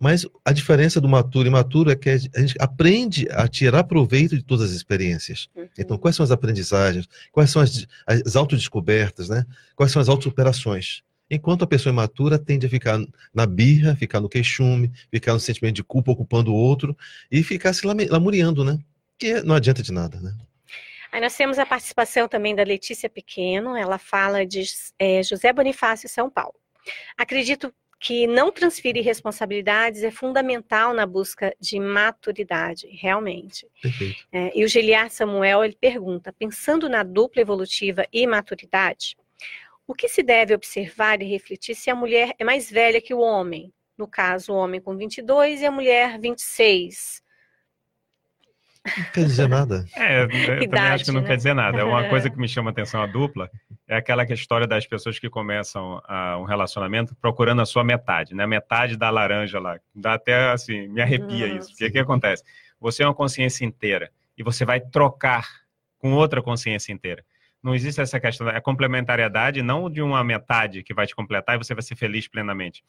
[0.00, 4.36] Mas a diferença do maturo e imaturo é que a gente aprende a tirar proveito
[4.36, 5.48] de todas as experiências.
[5.56, 5.68] Uhum.
[5.76, 7.08] Então, quais são as aprendizagens?
[7.32, 9.44] Quais são as, as autodescobertas, né?
[9.74, 11.02] Quais são as autossuperações?
[11.30, 12.98] Enquanto a pessoa imatura tende a ficar
[13.34, 16.96] na birra, ficar no queixume, ficar no sentimento de culpa ocupando o outro
[17.30, 18.78] e ficar se lamuriando, né?
[19.18, 20.32] Que não adianta de nada, né?
[21.10, 24.62] Aí nós temos a participação também da Letícia Pequeno, ela fala de
[24.98, 26.54] é, José Bonifácio, São Paulo.
[27.16, 33.66] Acredito que não transferir responsabilidades é fundamental na busca de maturidade, realmente.
[34.30, 39.16] É, e o Giliar Samuel, ele pergunta, pensando na dupla evolutiva e maturidade,
[39.86, 43.20] o que se deve observar e refletir se a mulher é mais velha que o
[43.20, 43.72] homem?
[43.96, 47.22] No caso, o homem com 22 e a mulher 26.
[48.96, 49.84] Não quer dizer nada.
[49.94, 51.26] É, eu Idade, também acho que não né?
[51.26, 51.78] quer dizer nada.
[51.78, 53.50] É uma coisa que me chama atenção a dupla,
[53.86, 57.66] é aquela que é a história das pessoas que começam a, um relacionamento procurando a
[57.66, 58.46] sua metade, né?
[58.46, 59.78] Metade da laranja lá.
[59.94, 61.58] Dá até assim, me arrepia Nossa.
[61.58, 61.70] isso.
[61.70, 62.42] Porque o que acontece?
[62.80, 65.46] Você é uma consciência inteira e você vai trocar
[65.98, 67.24] com outra consciência inteira.
[67.62, 71.58] Não existe essa questão, é complementariedade, não de uma metade que vai te completar e
[71.58, 72.84] você vai ser feliz plenamente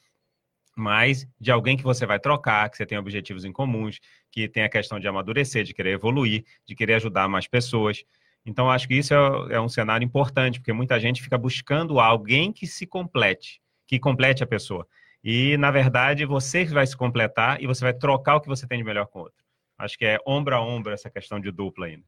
[0.80, 4.00] mas de alguém que você vai trocar, que você tem objetivos em comuns,
[4.32, 8.04] que tem a questão de amadurecer, de querer evoluir, de querer ajudar mais pessoas.
[8.46, 12.52] Então, acho que isso é, é um cenário importante, porque muita gente fica buscando alguém
[12.52, 14.88] que se complete, que complete a pessoa.
[15.24, 18.78] E, na verdade, você vai se completar e você vai trocar o que você tem
[18.78, 19.44] de melhor com o outro.
[19.78, 22.04] Acho que é ombro a ombro essa questão de dupla ainda.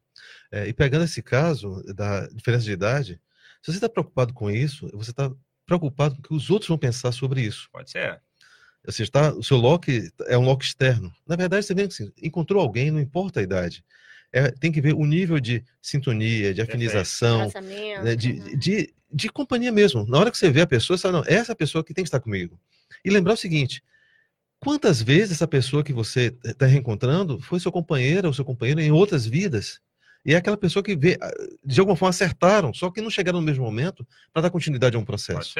[0.50, 3.20] É, e pegando esse caso da diferença de idade,
[3.62, 5.30] se você está preocupado com isso, você está
[5.66, 7.68] preocupado com o que os outros vão pensar sobre isso.
[7.70, 8.20] Pode ser.
[8.84, 11.12] Você está, o seu lock é um lock externo.
[11.26, 13.84] Na verdade, você vê que assim, encontrou alguém, não importa a idade.
[14.32, 17.50] É, tem que ver o nível de sintonia, de afinização,
[18.02, 20.06] né, de, de, de, de, companhia mesmo.
[20.06, 22.08] Na hora que você vê a pessoa, você fala, não, essa pessoa que tem que
[22.08, 22.58] estar comigo.
[23.04, 23.82] E lembrar o seguinte:
[24.58, 28.90] quantas vezes essa pessoa que você está reencontrando foi seu companheiro ou seu companheiro em
[28.90, 29.80] outras vidas?
[30.24, 31.18] E é aquela pessoa que vê,
[31.64, 34.98] de alguma forma acertaram, só que não chegaram no mesmo momento para dar continuidade a
[34.98, 35.54] um processo.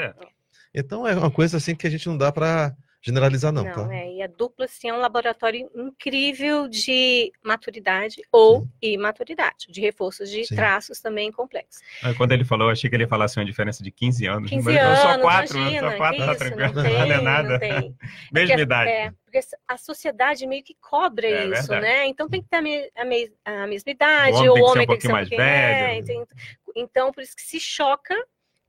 [0.73, 3.65] Então é uma coisa assim que a gente não dá para generalizar, não.
[3.65, 3.95] Não, tá?
[3.95, 4.15] é.
[4.15, 8.71] E a dupla, sim, é um laboratório incrível de maturidade ou sim.
[8.81, 10.55] imaturidade, de reforços de sim.
[10.55, 11.83] traços também complexos.
[12.17, 14.51] Quando ele falou, eu achei que ele falasse uma diferença de 15 anos.
[14.51, 16.73] 15 mas anos, só quatro, imagina, só quatro, tá tranquilo.
[16.75, 17.49] Não, tem, não é nada.
[17.49, 17.97] Não tem.
[18.33, 18.91] Mesma porque, idade.
[18.91, 21.81] É, porque a sociedade meio que cobra é, isso, verdade.
[21.81, 22.07] né?
[22.07, 25.03] Então tem que ter a, me, a, me, a mesma idade, o homem tem que
[25.03, 25.43] ser um, pouquinho mais velho.
[25.43, 26.27] É,
[26.75, 28.15] então, por isso que se choca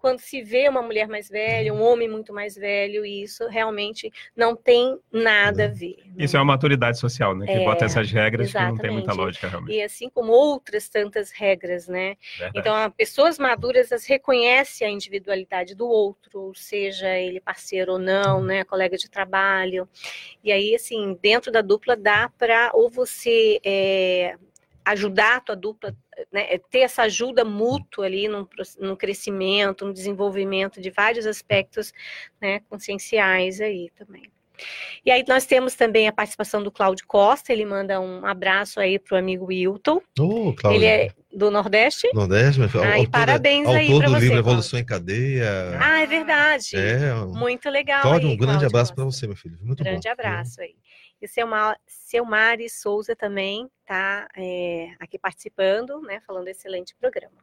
[0.03, 4.11] quando se vê uma mulher mais velha, um homem muito mais velho, e isso realmente
[4.35, 5.95] não tem nada a ver.
[6.07, 6.25] Né?
[6.25, 7.45] Isso é uma maturidade social, né?
[7.45, 8.71] Que é, bota essas regras exatamente.
[8.71, 9.73] que não tem muita lógica realmente.
[9.73, 12.17] E assim como outras tantas regras, né?
[12.37, 12.59] Verdade.
[12.59, 18.65] Então, pessoas maduras as reconhecem a individualidade do outro, seja ele parceiro ou não, né?
[18.65, 19.87] Colega de trabalho.
[20.43, 24.35] E aí, assim, dentro da dupla dá para ou você é,
[24.83, 25.95] ajudar a tua dupla,
[26.31, 28.47] né, é ter essa ajuda mútua ali no,
[28.79, 31.93] no crescimento, no desenvolvimento de vários aspectos
[32.41, 34.31] né, conscienciais aí também.
[35.05, 38.97] E aí nós temos também a participação do Cláudio Costa, ele manda um abraço aí
[38.97, 40.01] para o amigo Wilton.
[40.19, 42.07] Oh, ele é do Nordeste.
[42.13, 44.19] Nordeste, mas ah, autor, parabéns autor aí para você.
[44.19, 45.77] livro Evolução em Cadeia.
[45.79, 46.75] Ah, é verdade.
[46.75, 48.01] É, Muito legal.
[48.01, 49.57] Cláudio, aí, um grande Cláudio abraço para você, meu filho.
[49.61, 50.11] Muito grande bom.
[50.11, 50.75] abraço aí.
[51.23, 57.37] E seu, Ma seu Mari Souza também está é, aqui participando, né, falando excelente programa.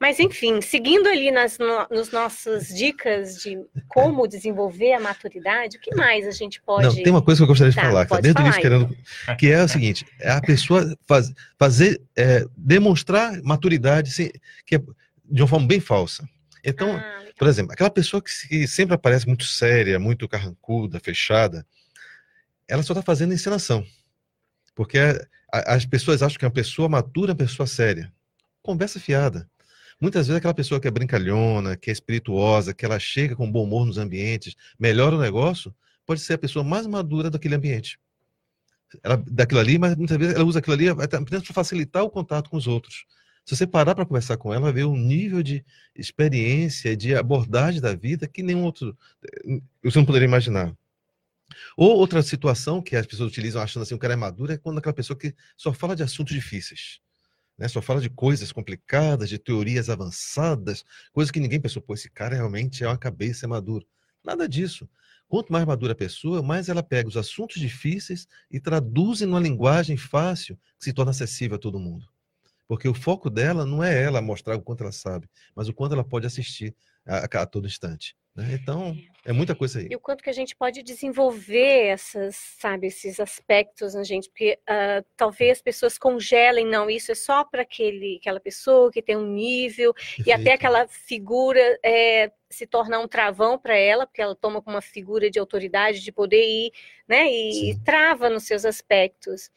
[0.00, 3.56] Mas enfim, seguindo ali nas no, nos nossas dicas de
[3.86, 6.86] como desenvolver a maturidade, o que mais a gente pode?
[6.86, 8.96] Não, tem uma coisa que eu gostaria de tá, falar, que tá dentro disso querendo,
[9.38, 14.30] que é o seguinte: é a pessoa faz, fazer, é, demonstrar maturidade, sem,
[14.66, 14.78] que é
[15.24, 16.28] de uma forma bem falsa.
[16.62, 21.64] Então, ah, por exemplo, aquela pessoa que, que sempre aparece muito séria, muito carrancuda, fechada,
[22.68, 23.84] ela só está fazendo encenação.
[24.74, 24.98] Porque
[25.52, 28.12] a, as pessoas acham que é uma pessoa madura, uma pessoa séria.
[28.62, 29.48] Conversa fiada.
[30.00, 33.64] Muitas vezes aquela pessoa que é brincalhona, que é espirituosa, que ela chega com bom
[33.64, 35.74] humor nos ambientes, melhora o negócio,
[36.06, 37.98] pode ser a pessoa mais madura daquele ambiente.
[39.02, 42.48] Ela, daquilo ali, mas muitas vezes ela usa aquilo ali apenas para facilitar o contato
[42.48, 43.04] com os outros.
[43.44, 45.64] Se você parar para conversar com ela, vai ver um nível de
[45.96, 50.72] experiência, de abordagem da vida que nenhum outro eh, você não poderia imaginar.
[51.80, 54.78] Ou outra situação que as pessoas utilizam achando assim, o cara é maduro, é quando
[54.78, 56.98] aquela pessoa que só fala de assuntos difíceis.
[57.56, 57.68] Né?
[57.68, 62.34] Só fala de coisas complicadas, de teorias avançadas, coisas que ninguém pensou, pô, esse cara
[62.34, 63.86] realmente é uma cabeça, é maduro.
[64.24, 64.90] Nada disso.
[65.28, 69.96] Quanto mais madura a pessoa, mais ela pega os assuntos difíceis e traduz numa linguagem
[69.96, 72.04] fácil que se torna acessível a todo mundo.
[72.66, 75.92] Porque o foco dela não é ela mostrar o quanto ela sabe, mas o quanto
[75.92, 76.74] ela pode assistir
[77.06, 78.16] a, a todo instante.
[78.34, 78.58] Né?
[78.60, 78.96] Então,
[79.28, 79.88] É muita coisa aí.
[79.90, 84.58] E o quanto que a gente pode desenvolver essas, sabe, esses aspectos na gente, porque
[84.62, 89.18] uh, talvez as pessoas congelem, não, isso é só para aquele, aquela pessoa que tem
[89.18, 90.26] um nível, Perfeito.
[90.26, 94.76] e até aquela figura é, se tornar um travão para ela, porque ela toma como
[94.76, 96.72] uma figura de autoridade, de poder ir,
[97.06, 99.50] né, e, e trava nos seus aspectos.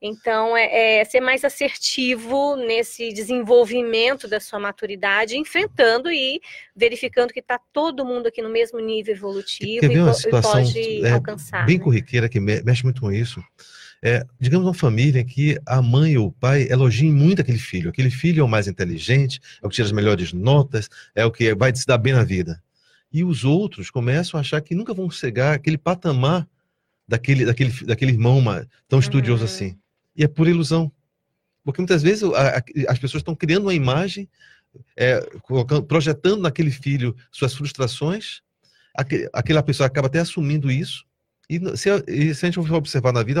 [0.00, 6.40] Então, é, é, ser mais assertivo nesse desenvolvimento da sua maturidade, enfrentando e
[6.74, 11.10] verificando que está todo mundo aqui no mesmo nível evolutivo e, uma situação, pode é,
[11.12, 11.66] alcançar.
[11.66, 11.84] Bem né?
[11.84, 13.42] corriqueira, que mexe muito com isso.
[14.00, 17.90] É, digamos uma família em que a mãe ou o pai elogiem muito aquele filho.
[17.90, 21.32] Aquele filho é o mais inteligente, é o que tira as melhores notas, é o
[21.32, 22.62] que vai se dar bem na vida.
[23.12, 26.46] E os outros começam a achar que nunca vão chegar àquele patamar
[27.08, 28.42] daquele, daquele, daquele irmão
[28.86, 29.48] tão estudioso uhum.
[29.48, 29.78] assim.
[30.14, 30.92] E é por ilusão.
[31.64, 34.28] Porque muitas vezes a, a, as pessoas estão criando uma imagem,
[34.96, 35.20] é,
[35.88, 38.47] projetando naquele filho suas frustrações, aquele,
[39.32, 41.06] aquela pessoa acaba até assumindo isso,
[41.48, 43.40] e se, e se a gente for observar na vida,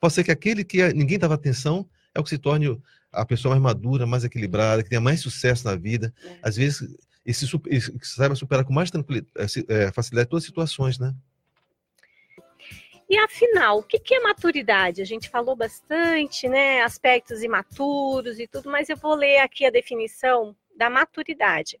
[0.00, 2.80] pode ser que aquele que ninguém dava atenção é o que se torne
[3.10, 6.14] a pessoa mais madura, mais equilibrada, que tenha mais sucesso na vida.
[6.24, 6.38] É.
[6.42, 6.96] Às vezes,
[7.26, 11.14] e se, e saiba superar com mais tranquilidade, é, facilidade todas as situações, né?
[13.08, 15.02] E afinal, o que é maturidade?
[15.02, 16.80] A gente falou bastante, né?
[16.80, 21.78] Aspectos imaturos e tudo, mas eu vou ler aqui a definição da maturidade.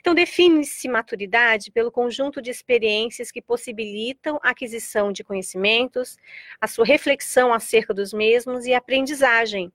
[0.00, 6.16] Então, define-se maturidade pelo conjunto de experiências que possibilitam a aquisição de conhecimentos,
[6.60, 9.72] a sua reflexão acerca dos mesmos e a aprendizagem,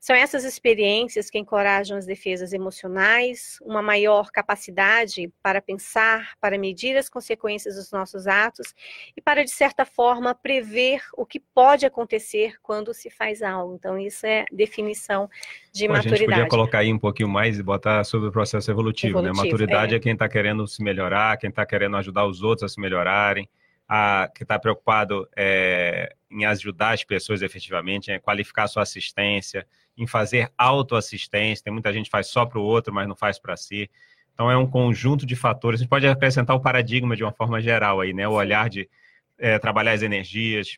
[0.00, 6.96] são essas experiências que encorajam as defesas emocionais, uma maior capacidade para pensar, para medir
[6.96, 8.74] as consequências dos nossos atos
[9.16, 13.74] e para, de certa forma, prever o que pode acontecer quando se faz algo.
[13.74, 15.28] Então, isso é definição
[15.72, 16.14] de Pô, maturidade.
[16.14, 19.28] A gente podia colocar aí um pouquinho mais e botar sobre o processo evolutivo, né?
[19.28, 19.50] evolutivo né?
[19.50, 22.72] Maturidade é, é quem está querendo se melhorar, quem está querendo ajudar os outros a
[22.72, 23.48] se melhorarem
[23.88, 29.66] a, que está preocupado é, em ajudar as pessoas efetivamente, em qualificar a sua assistência,
[29.96, 31.64] em fazer autoassistência.
[31.64, 33.90] Tem muita gente que faz só para o outro, mas não faz para si.
[34.34, 35.80] Então é um conjunto de fatores.
[35.80, 38.28] A gente pode acrescentar o paradigma de uma forma geral aí, né?
[38.28, 38.88] O olhar de
[39.38, 40.76] é, trabalhar as energias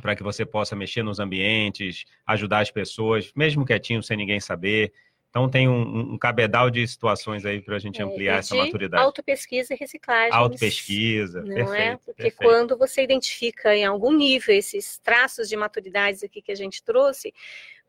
[0.00, 4.92] para que você possa mexer nos ambientes, ajudar as pessoas, mesmo quietinho, sem ninguém saber.
[5.36, 9.02] Então tem um, um cabedal de situações aí para a gente é, ampliar essa maturidade.
[9.02, 10.32] Autopesquisa e reciclagem.
[10.32, 11.96] Autopesquisa, não perfeito, é?
[11.98, 12.36] Porque perfeito.
[12.38, 17.34] quando você identifica em algum nível esses traços de maturidades aqui que a gente trouxe,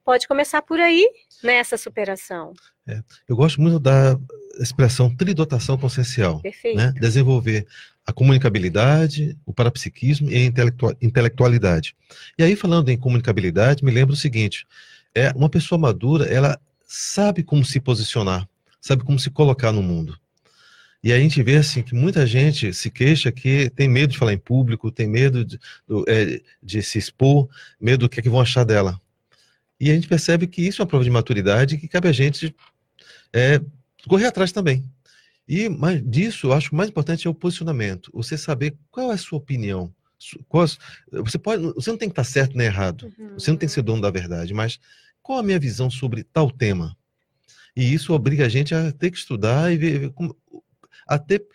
[0.03, 1.09] pode começar por aí
[1.41, 2.51] nessa superação.
[2.85, 4.19] É, eu gosto muito da
[4.59, 6.41] expressão tridotação consciencial.
[6.41, 6.75] Perfeito.
[6.75, 6.91] Né?
[6.99, 7.65] Desenvolver
[8.05, 11.95] a comunicabilidade, o parapsiquismo e a intelectualidade.
[12.37, 14.67] E aí, falando em comunicabilidade, me lembro o seguinte:
[15.15, 18.47] é uma pessoa madura, ela sabe como se posicionar,
[18.79, 20.17] sabe como se colocar no mundo.
[21.03, 24.33] E a gente vê assim que muita gente se queixa que tem medo de falar
[24.33, 25.59] em público, tem medo de,
[26.07, 27.47] é, de se expor,
[27.79, 28.99] medo do que, é que vão achar dela.
[29.79, 32.11] E a gente percebe que isso é uma prova de maturidade e que cabe a
[32.11, 32.55] gente
[33.31, 33.61] é,
[34.07, 34.83] correr atrás também.
[35.47, 38.11] E mais disso, eu acho que o mais importante é o posicionamento.
[38.13, 39.93] Você saber qual é a sua opinião.
[40.49, 43.13] você, pode, você não tem que estar certo nem errado.
[43.17, 43.33] Uhum.
[43.35, 44.79] Você não tem que ser dono da verdade, mas
[45.27, 46.95] qual a minha visão sobre tal tema?
[47.75, 50.13] E isso obriga a gente a ter que estudar e ver,
[51.05, 51.45] a ter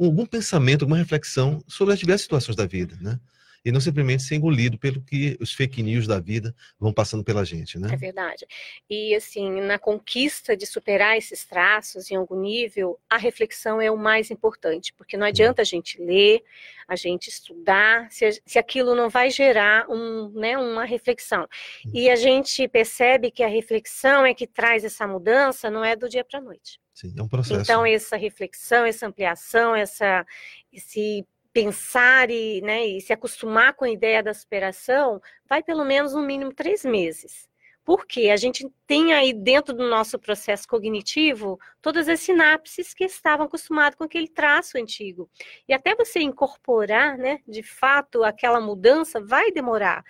[0.00, 3.20] algum pensamento, alguma reflexão sobre as diversas situações da vida, né?
[3.64, 7.44] E não simplesmente ser engolido pelo que os fake news da vida vão passando pela
[7.44, 7.88] gente, né?
[7.92, 8.46] É verdade.
[8.88, 13.96] E assim, na conquista de superar esses traços em algum nível, a reflexão é o
[13.96, 16.42] mais importante, porque não adianta a gente ler,
[16.88, 21.48] a gente estudar, se, se aquilo não vai gerar um, né, uma reflexão.
[21.92, 26.08] E a gente percebe que a reflexão é que traz essa mudança, não é do
[26.08, 26.80] dia para a noite.
[26.94, 27.60] Sim, é um processo.
[27.60, 30.26] Então, essa reflexão, essa ampliação, essa,
[30.72, 36.14] esse pensar e, né, e se acostumar com a ideia da superação, vai pelo menos
[36.14, 37.48] no mínimo três meses.
[37.84, 43.46] Porque a gente tem aí dentro do nosso processo cognitivo todas as sinapses que estavam
[43.46, 45.28] acostumadas com aquele traço antigo.
[45.68, 50.04] E até você incorporar, né, de fato, aquela mudança vai demorar.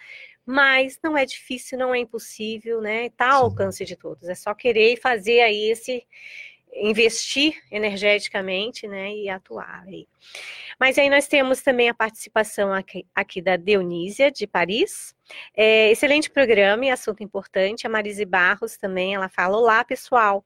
[0.45, 3.07] Mas não é difícil, não é impossível, né?
[3.07, 4.28] Está ao alcance de todos.
[4.28, 6.05] É só querer fazer aí esse,
[6.74, 10.08] investir energeticamente, né, e atuar aí.
[10.80, 15.14] Mas aí nós temos também a participação aqui, aqui da Dionísia, de Paris.
[15.54, 17.86] É, excelente programa e assunto importante.
[17.86, 20.44] A Marise Barros também, ela fala, olá, pessoal.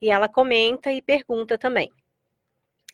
[0.00, 1.90] E ela comenta e pergunta também.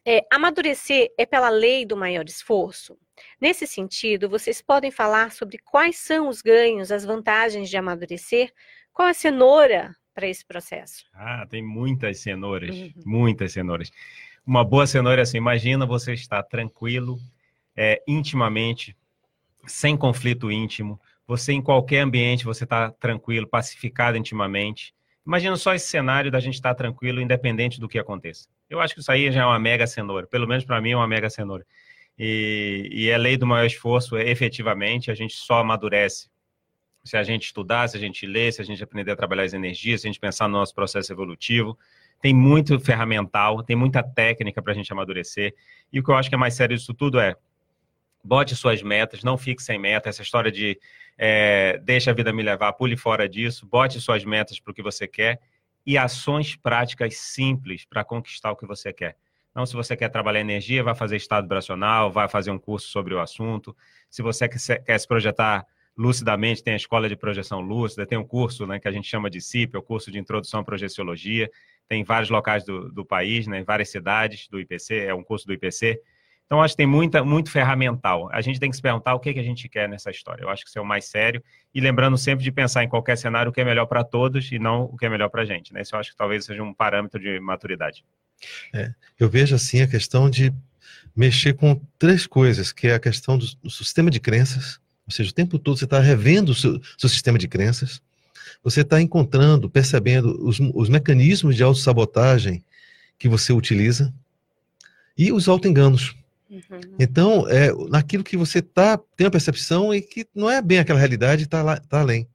[0.05, 2.99] É, amadurecer é pela lei do maior esforço?
[3.41, 8.53] Nesse sentido, vocês podem falar sobre quais são os ganhos, as vantagens de amadurecer?
[8.93, 11.05] Qual a cenoura para esse processo?
[11.13, 12.93] Ah, tem muitas cenouras, uhum.
[13.05, 13.91] muitas cenouras.
[14.47, 17.19] uma boa cenoura é assim, imagina você estar tranquilo,
[17.77, 18.97] é, intimamente,
[19.67, 24.95] sem conflito íntimo, você em qualquer ambiente, você está tranquilo, pacificado intimamente.
[25.25, 28.49] Imagina só esse cenário da gente estar tranquilo, independente do que aconteça.
[28.69, 30.97] Eu acho que isso aí já é uma mega cenoura, pelo menos para mim é
[30.97, 31.65] uma mega cenoura.
[32.19, 36.29] E, e é lei do maior esforço, efetivamente, a gente só amadurece
[37.05, 39.53] se a gente estudar, se a gente ler, se a gente aprender a trabalhar as
[39.53, 41.79] energias, se a gente pensar no nosso processo evolutivo.
[42.21, 45.55] Tem muito ferramental, tem muita técnica para a gente amadurecer.
[45.93, 47.37] E o que eu acho que é mais sério disso tudo é
[48.25, 50.09] bote suas metas, não fique sem meta.
[50.09, 50.79] Essa história de
[51.19, 54.83] é, deixa a vida me levar, pule fora disso, bote suas metas para o que
[54.83, 55.41] você quer
[55.85, 59.17] e ações práticas simples para conquistar o que você quer.
[59.55, 63.13] Não, se você quer trabalhar energia, vai fazer estado vibracional, vai fazer um curso sobre
[63.13, 63.77] o assunto.
[64.09, 65.67] Se você quer se projetar
[65.97, 69.29] lucidamente, tem a escola de projeção lúcida, tem um curso né, que a gente chama
[69.29, 71.51] de CIP, é o curso de introdução à projeciologia,
[71.89, 75.53] tem vários locais do, do país, né, várias cidades do IPC, é um curso do
[75.53, 76.01] IPC.
[76.47, 78.29] Então, acho que tem muita, muito ferramental.
[78.31, 80.43] A gente tem que se perguntar o que, que a gente quer nessa história.
[80.43, 81.43] Eu acho que isso é o mais sério.
[81.75, 84.59] E lembrando sempre de pensar em qualquer cenário o que é melhor para todos e
[84.59, 85.73] não o que é melhor para a gente.
[85.73, 85.81] Né?
[85.81, 88.05] Isso eu acho que talvez seja um parâmetro de maturidade.
[88.75, 90.53] É, eu vejo assim a questão de
[91.17, 95.31] mexer com três coisas, que é a questão do, do sistema de crenças, ou seja,
[95.31, 98.01] o tempo todo você está revendo o seu, seu, sistema de crenças,
[98.63, 102.65] você está encontrando, percebendo os, os mecanismos de autossabotagem
[103.19, 104.13] que você utiliza
[105.17, 106.15] e os autoenganos.
[106.49, 106.61] Uhum.
[106.99, 110.99] Então, é, naquilo que você tá, tem a percepção e que não é bem aquela
[110.99, 112.29] realidade, está tá além.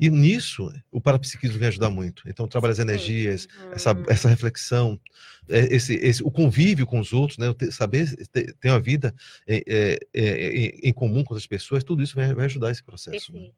[0.00, 2.22] E nisso, o parapsiquismo vem ajudar muito.
[2.28, 4.04] Então, trabalha as energias, essa, hum.
[4.08, 5.00] essa reflexão,
[5.48, 7.46] é, esse, esse, o convívio com os outros, né?
[7.72, 9.12] saber ter, ter uma vida
[9.46, 13.32] é, é, é em comum com as pessoas, tudo isso vai, vai ajudar esse processo.
[13.32, 13.50] Né?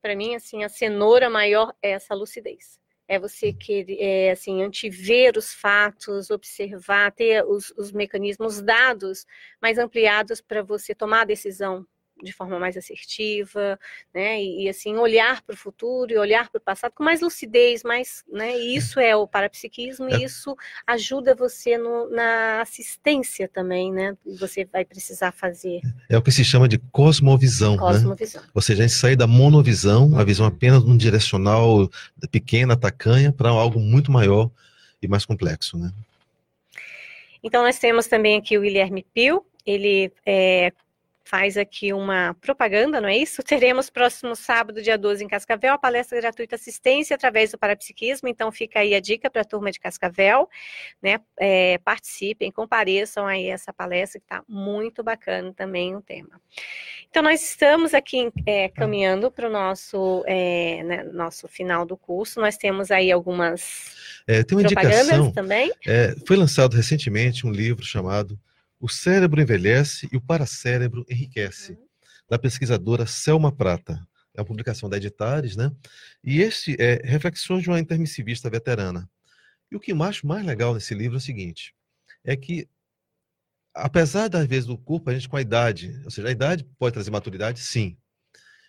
[0.00, 3.56] Para mim, assim, a cenoura maior é essa lucidez é você hum.
[3.58, 9.26] querer, é, assim, antever os fatos, observar, ter os, os mecanismos, dados
[9.60, 11.86] mais ampliados para você tomar a decisão
[12.22, 13.78] de forma mais assertiva,
[14.14, 14.42] né?
[14.42, 17.82] E, e assim olhar para o futuro e olhar para o passado com mais lucidez,
[17.82, 18.56] mais, né?
[18.58, 20.18] E isso é o parapsiquismo é.
[20.18, 20.56] e isso
[20.86, 24.16] ajuda você no, na assistência também, né?
[24.38, 25.80] Você vai precisar fazer.
[26.08, 28.42] É o que se chama de cosmovisão, cosmovisão.
[28.42, 28.48] né?
[28.54, 31.90] Ou seja, a gente sai da monovisão, a visão apenas de um direcional
[32.30, 34.50] pequena, tacanha, para algo muito maior
[35.02, 35.92] e mais complexo, né?
[37.42, 40.72] Então, nós temos também aqui o Guilherme Pio, ele é
[41.32, 43.40] faz aqui uma propaganda, não é isso?
[43.42, 48.28] Teremos próximo sábado, dia 12, em Cascavel, a palestra gratuita assistência através do parapsiquismo.
[48.28, 50.46] Então, fica aí a dica para a turma de Cascavel,
[51.02, 51.18] né?
[51.40, 56.38] É, participem, compareçam aí essa palestra, que está muito bacana também o tema.
[57.08, 62.42] Então, nós estamos aqui é, caminhando para o nosso, é, né, nosso final do curso.
[62.42, 65.72] Nós temos aí algumas é, tem uma indicação, também.
[65.86, 68.38] É, foi lançado recentemente um livro chamado
[68.82, 71.86] o cérebro envelhece e o paracérebro enriquece, uhum.
[72.28, 74.04] da pesquisadora Selma Prata.
[74.34, 75.70] É uma publicação da Editares, né?
[76.24, 79.08] E este é Reflexões de uma Intermissivista Veterana.
[79.70, 81.72] E o que eu acho mais legal nesse livro é o seguinte:
[82.24, 82.68] é que,
[83.72, 86.94] apesar das vezes do corpo, a gente com a idade, ou seja, a idade pode
[86.94, 87.96] trazer maturidade, sim.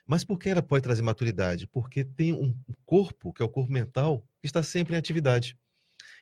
[0.06, 1.66] Mas por que ela pode trazer maturidade?
[1.66, 2.56] Porque tem um
[2.86, 5.58] corpo, que é o corpo mental, que está sempre em atividade.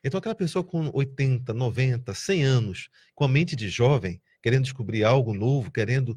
[0.03, 5.03] Então, aquela pessoa com 80, 90, 100 anos, com a mente de jovem, querendo descobrir
[5.03, 6.15] algo novo, querendo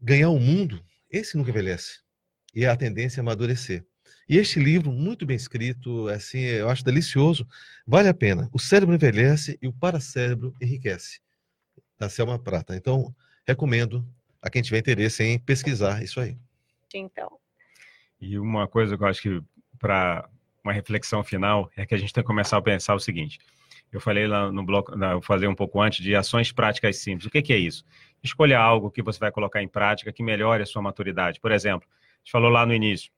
[0.00, 2.00] ganhar o mundo, esse nunca envelhece.
[2.54, 3.84] E a tendência é amadurecer.
[4.28, 7.46] E este livro, muito bem escrito, assim, eu acho delicioso,
[7.86, 8.48] vale a pena.
[8.52, 11.20] O cérebro envelhece e o paracérebro enriquece.
[11.98, 12.74] Da Selma Prata.
[12.74, 13.14] Então,
[13.46, 14.04] recomendo
[14.42, 16.36] a quem tiver interesse em pesquisar isso aí.
[16.92, 17.38] Então.
[18.20, 19.42] E uma coisa que eu acho que
[19.78, 20.28] para
[20.66, 23.38] uma reflexão final é que a gente tem que começar a pensar o seguinte.
[23.92, 27.26] Eu falei lá no bloco, eu falei um pouco antes de ações práticas simples.
[27.26, 27.84] O que, que é isso?
[28.22, 31.40] Escolha algo que você vai colocar em prática que melhore a sua maturidade.
[31.40, 33.12] Por exemplo, a gente falou lá no início,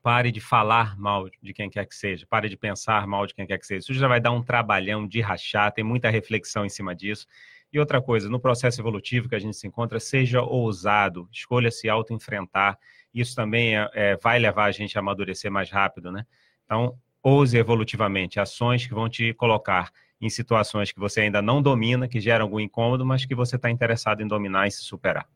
[0.00, 3.46] pare de falar mal de quem quer que seja, pare de pensar mal de quem
[3.46, 3.80] quer que seja.
[3.80, 7.26] Isso já vai dar um trabalhão de rachar, tem muita reflexão em cima disso.
[7.72, 11.88] E outra coisa, no processo evolutivo que a gente se encontra, seja ousado, escolha se
[11.88, 12.78] auto-enfrentar.
[13.12, 16.24] Isso também é, é, vai levar a gente a amadurecer mais rápido, né?
[16.70, 19.90] Então, ouse evolutivamente ações que vão te colocar
[20.20, 23.68] em situações que você ainda não domina, que geram algum incômodo, mas que você está
[23.68, 25.26] interessado em dominar e se superar.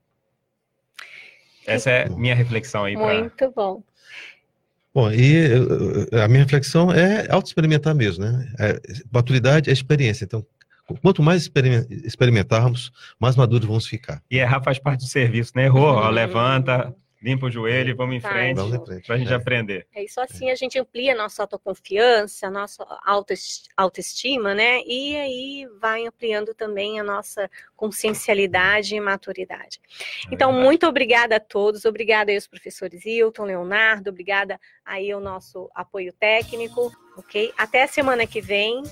[1.66, 2.94] Essa é minha reflexão aí.
[2.94, 3.50] Muito pra...
[3.50, 3.82] bom.
[4.94, 5.48] Bom, e
[6.22, 8.54] a minha reflexão é auto-experimentar mesmo, né?
[8.60, 8.80] É,
[9.10, 10.24] maturidade é experiência.
[10.24, 10.46] Então,
[11.02, 11.50] quanto mais
[12.04, 14.22] experimentarmos, mais maduros vamos ficar.
[14.30, 15.64] E errar faz parte do serviço, né?
[15.64, 18.60] Errou, ó, levanta, limpa o joelho e vamos em frente
[19.06, 19.34] para a gente É.
[19.34, 19.86] aprender.
[19.94, 24.82] É isso assim a gente amplia a nossa autoconfiança, a nossa autoes- autoestima, né?
[24.86, 29.80] E aí vai ampliando também a nossa consciencialidade e maturidade.
[30.30, 30.64] Então, É verdade.
[30.68, 36.12] muito obrigada a todos, obrigada aí aos professores Hilton, Leonardo, obrigada aí ao nosso apoio
[36.12, 37.52] técnico, ok?
[37.56, 38.82] Até a semana que vem,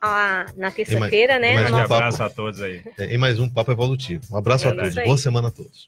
[0.00, 1.52] ah, na terça-feira, né?
[1.52, 1.94] e mais Um papo.
[1.94, 2.82] abraço a todos aí.
[2.98, 4.24] É, em mais um Papo Evolutivo.
[4.32, 4.94] Um abraço É a todos.
[4.96, 5.86] Boa semana a todos.